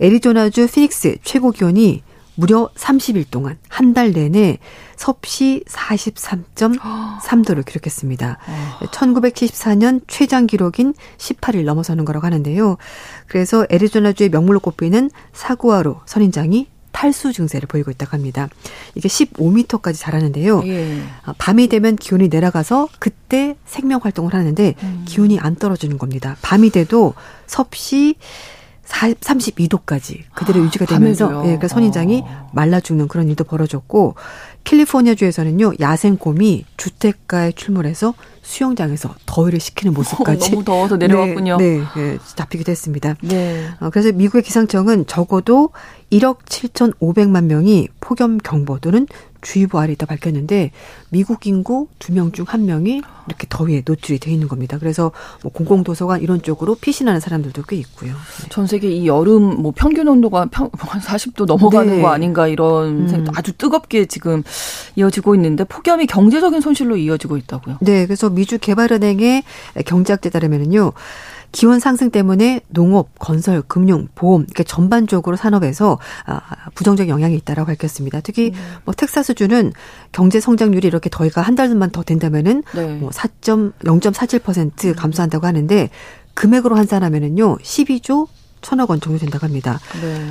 [0.00, 2.02] 애리조나주 피닉스 최고 기온이
[2.34, 4.58] 무려 30일 동안 한 달 내내
[4.96, 8.38] 섭씨 43.3도를 기록했습니다.
[8.90, 12.76] 1974년 최장 기록인 18일 넘어서는 거라고 하는데요.
[13.26, 18.48] 그래서 애리조나주의 명물로 꼽히는 사구아로 선인장이 탈수 증세를 보이고 있다고 합니다.
[18.94, 20.62] 이게 15m까지 자라는데요.
[20.66, 21.02] 예.
[21.24, 25.04] 아, 밤이 되면 기온이 내려가서 그때 생명 활동을 하는데 음.
[25.06, 26.36] 기온이 안 떨어지는 겁니다.
[26.42, 27.14] 밤이 돼도
[27.46, 28.16] 섭씨
[28.92, 32.50] 32도까지 그대로 아, 유지가 되면서 예, 그러니까 선인장이 어.
[32.52, 34.14] 말라 죽는 그런 일도 벌어졌고
[34.64, 41.56] 캘리포니아주에서는요 야생곰이 주택가에 출몰해서 수영장에서 더위를 식히는 모습까지 너무 더워서 내려왔군요.
[41.56, 43.16] 네, 네, 네 잡히기도 했습니다.
[43.22, 43.66] 네.
[43.80, 45.70] 어, 그래서 미국의 기상청은 적어도
[46.10, 49.06] 1억 7,500만 명이 폭염 경보 또는
[49.42, 50.70] 주의보 아래 있다 밝혔는데
[51.10, 54.78] 미국 인구 두 명 중 한 명이 이렇게 더위에 노출이 돼 있는 겁니다.
[54.78, 55.12] 그래서
[55.42, 58.12] 뭐 공공도서관 이런 쪽으로 피신하는 사람들도 꽤 있고요.
[58.12, 58.48] 네.
[58.50, 62.02] 전 세계 이 여름 뭐 평균 온도가 평 40도 넘어가는 네.
[62.02, 63.26] 거 아닌가 이런 음.
[63.34, 64.42] 아주 뜨겁게 지금
[64.96, 67.78] 이어지고 있는데 폭염이 경제적인 손실로 이어지고 있다고요.
[67.80, 69.42] 네, 그래서 미주 개발은행의
[69.86, 70.92] 경제학제 따르면은요.
[71.52, 76.40] 기온 상승 때문에 농업, 건설, 금융, 보험 이렇게 전반적으로 산업에서 아,
[76.74, 78.20] 부정적 영향이 있다라고 밝혔습니다.
[78.20, 78.76] 특히 음.
[78.84, 79.72] 뭐 텍사스주는
[80.10, 82.94] 경제 성장률이 이렇게 더위가 한 달만 더 된다면은 네.
[82.96, 85.90] 뭐 4.0.47% 감소한다고 하는데
[86.34, 88.28] 금액으로 환산하면은요 12조
[88.62, 89.78] 천억 원 정도 된다고 합니다.
[90.00, 90.24] 네.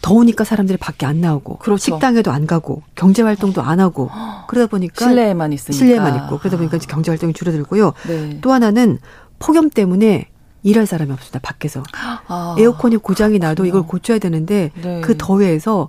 [0.00, 1.82] 더우니까 사람들이 밖에 안 나오고 그렇죠.
[1.82, 4.08] 식당에도 안 가고 경제 활동도 안 하고
[4.46, 7.94] 그러다 보니까 실내에만 있으니까 실내에만 있고 그러다 보니까 경제 활동이 줄어들고요.
[8.06, 8.38] 네.
[8.40, 8.98] 또 하나는
[9.40, 10.28] 폭염 때문에
[10.62, 11.38] 일할 사람이 없습니다.
[11.42, 11.82] 밖에서
[12.28, 15.00] 아, 에어컨이 고장이 나도 이걸 고쳐야 되는데 네.
[15.00, 15.88] 그 더위에서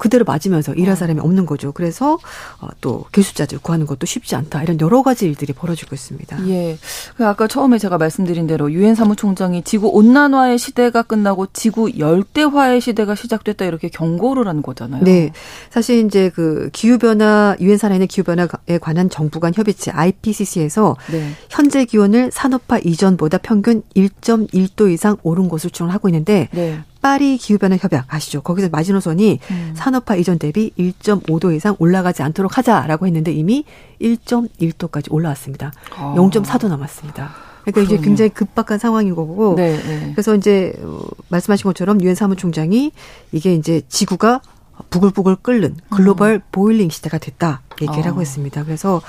[0.00, 0.96] 그대로 맞으면서 일할 어.
[0.96, 1.72] 사람이 없는 거죠.
[1.72, 2.18] 그래서
[2.60, 4.62] 어, 또 교수자들 구하는 것도 쉽지 않다.
[4.62, 6.48] 이런 여러 가지 일들이 벌어지고 있습니다.
[6.48, 6.78] 예.
[7.18, 13.14] 그 아까 처음에 제가 말씀드린 대로 유엔 사무총장이 지구 온난화의 시대가 끝나고 지구 열대화의 시대가
[13.14, 15.04] 시작됐다 이렇게 경고를 한 거잖아요.
[15.04, 15.32] 네.
[15.68, 21.30] 사실 이제 그 기후 변화 유엔 산하의 기후 변화에 관한 정부 간 협의체 IPCC에서 네.
[21.50, 26.80] 현재 기온을 산업화 이전보다 평균 1.1도 이상 오른 것으로 추정하고 있는데 네.
[27.00, 28.42] 파리 기후변화 협약 아시죠?
[28.42, 29.72] 거기서 마지노선이 음.
[29.74, 33.64] 산업화 이전 대비 1.5도 이상 올라가지 않도록 하자라고 했는데 이미
[34.00, 35.72] 1.1도까지 올라왔습니다.
[35.96, 36.14] 어.
[36.16, 36.20] 아.
[36.20, 37.30] 0.4도 남았습니다.
[37.62, 37.94] 그러니까 그러네.
[37.94, 39.54] 이제 굉장히 급박한 상황인 거고.
[39.56, 40.10] 네, 네.
[40.12, 42.92] 그래서 이제 어, 말씀하신 것처럼 유엔 사무총장이
[43.32, 44.40] 이게 이제 지구가
[44.88, 46.40] 부글부글 끓는 글로벌 음.
[46.52, 48.08] 보일링 시대가 됐다 얘기를 어.
[48.08, 48.64] 하고 있습니다.
[48.64, 49.02] 그래서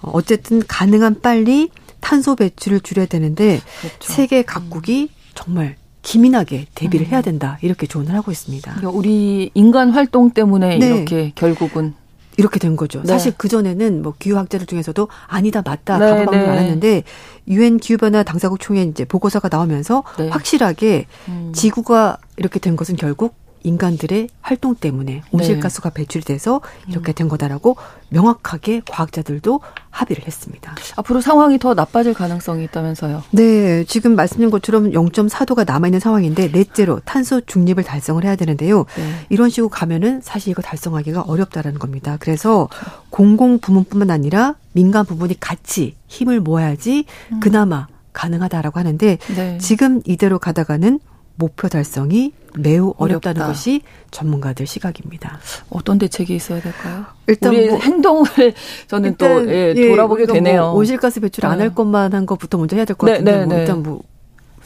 [0.00, 1.70] 어쨌든 가능한 빨리
[2.00, 4.12] 탄소 배출을 줄여야 되는데 그렇죠.
[4.12, 5.76] 세계 각국이 정말
[6.08, 7.10] 기민하게 대비를 음.
[7.10, 8.76] 해야 된다 이렇게 조언을 하고 있습니다.
[8.76, 10.86] 그러니까 우리 인간 활동 때문에 네.
[10.86, 11.92] 이렇게 결국은
[12.38, 13.02] 이렇게 된 거죠.
[13.02, 13.08] 네.
[13.08, 16.46] 사실 그 전에는 뭐 기후학자들 중에서도 아니다 맞다 네, 가방이 네.
[16.46, 17.02] 많았는데
[17.48, 20.28] 유엔 기후변화 당사국 총회 이제 보고서가 나오면서 네.
[20.30, 21.52] 확실하게 음.
[21.54, 25.94] 지구가 이렇게 된 것은 결국 인간들의 활동 때문에 온실가스가 네.
[26.02, 27.76] 배출이 돼서 이렇게 된 거다라고
[28.10, 30.74] 명확하게 과학자들도 합의를 했습니다.
[30.96, 33.22] 앞으로 상황이 더 나빠질 가능성이 있다면서요?
[33.32, 38.86] 네, 지금 말씀드린 것처럼 0.4도가 남아있는 상황인데 넷째로 탄소 중립을 달성을 해야 되는데요.
[38.96, 39.26] 네.
[39.28, 42.16] 이런 식으로 가면은 사실 이거 달성하기가 어렵다라는 겁니다.
[42.20, 42.68] 그래서.
[43.10, 47.40] 공공 부문뿐만 아니라 민간 부분이 같이 힘을 모아야지 음.
[47.40, 49.58] 그나마 가능하다라고 하는데 네.
[49.58, 51.00] 지금 이대로 가다가는
[51.38, 53.52] 목표 달성이 매우 어렵다는 어렵다.
[53.52, 55.38] 것이 전문가들 시각입니다.
[55.70, 57.04] 어떤 대책이 있어야 될까요?
[57.28, 58.26] 일단 우리 뭐 행동을
[58.88, 60.62] 저는 또 예, 예, 돌아보게 되네요.
[60.62, 63.54] 뭐 온실가스 배출 안 할 것만 한 것부터 먼저 해야 될것 네, 같은데 네, 뭐
[63.54, 63.60] 네.
[63.60, 64.02] 일단 뭐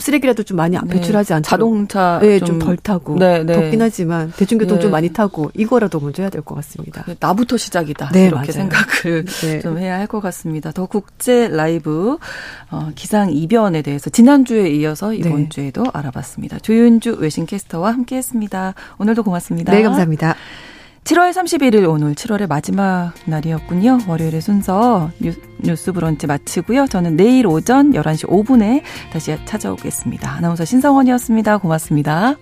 [0.02, 0.86] 쓰레기라도 좀 많이 네.
[0.88, 1.48] 배출하지 않죠.
[1.48, 3.54] 자동차 네, 좀덜 타고 네, 네.
[3.54, 4.92] 덥긴 하지만 대중교통 좀 네.
[4.92, 7.04] 많이 타고 이거라도 먼저 해야 될 것 같습니다.
[7.20, 8.10] 나부터 시작이다.
[8.12, 8.52] 네, 이렇게 맞아요.
[8.52, 9.24] 생각을
[9.62, 10.72] 좀 해야 할 것 같습니다.
[10.72, 12.18] 더 국제 라이브
[12.70, 16.58] 어, 기상 이변에 대해서 지난주에 이어서 이번 주에도 알아봤습니다.
[16.58, 18.74] 조윤주 외신캐스터와 함께했습니다.
[18.98, 19.72] 오늘도 고맙습니다.
[19.72, 20.34] 네, 감사합니다.
[21.04, 23.98] 7월 31일 오늘 7월의 마지막 날이었군요.
[24.06, 25.10] 월요일의 순서
[25.58, 26.86] 뉴스 브런치 마치고요.
[26.86, 28.82] 저는 내일 오전 11시 5분에
[29.12, 30.30] 다시 찾아오겠습니다.
[30.30, 31.58] 아나운서 신성원이었습니다.
[31.58, 32.36] 고맙습니다.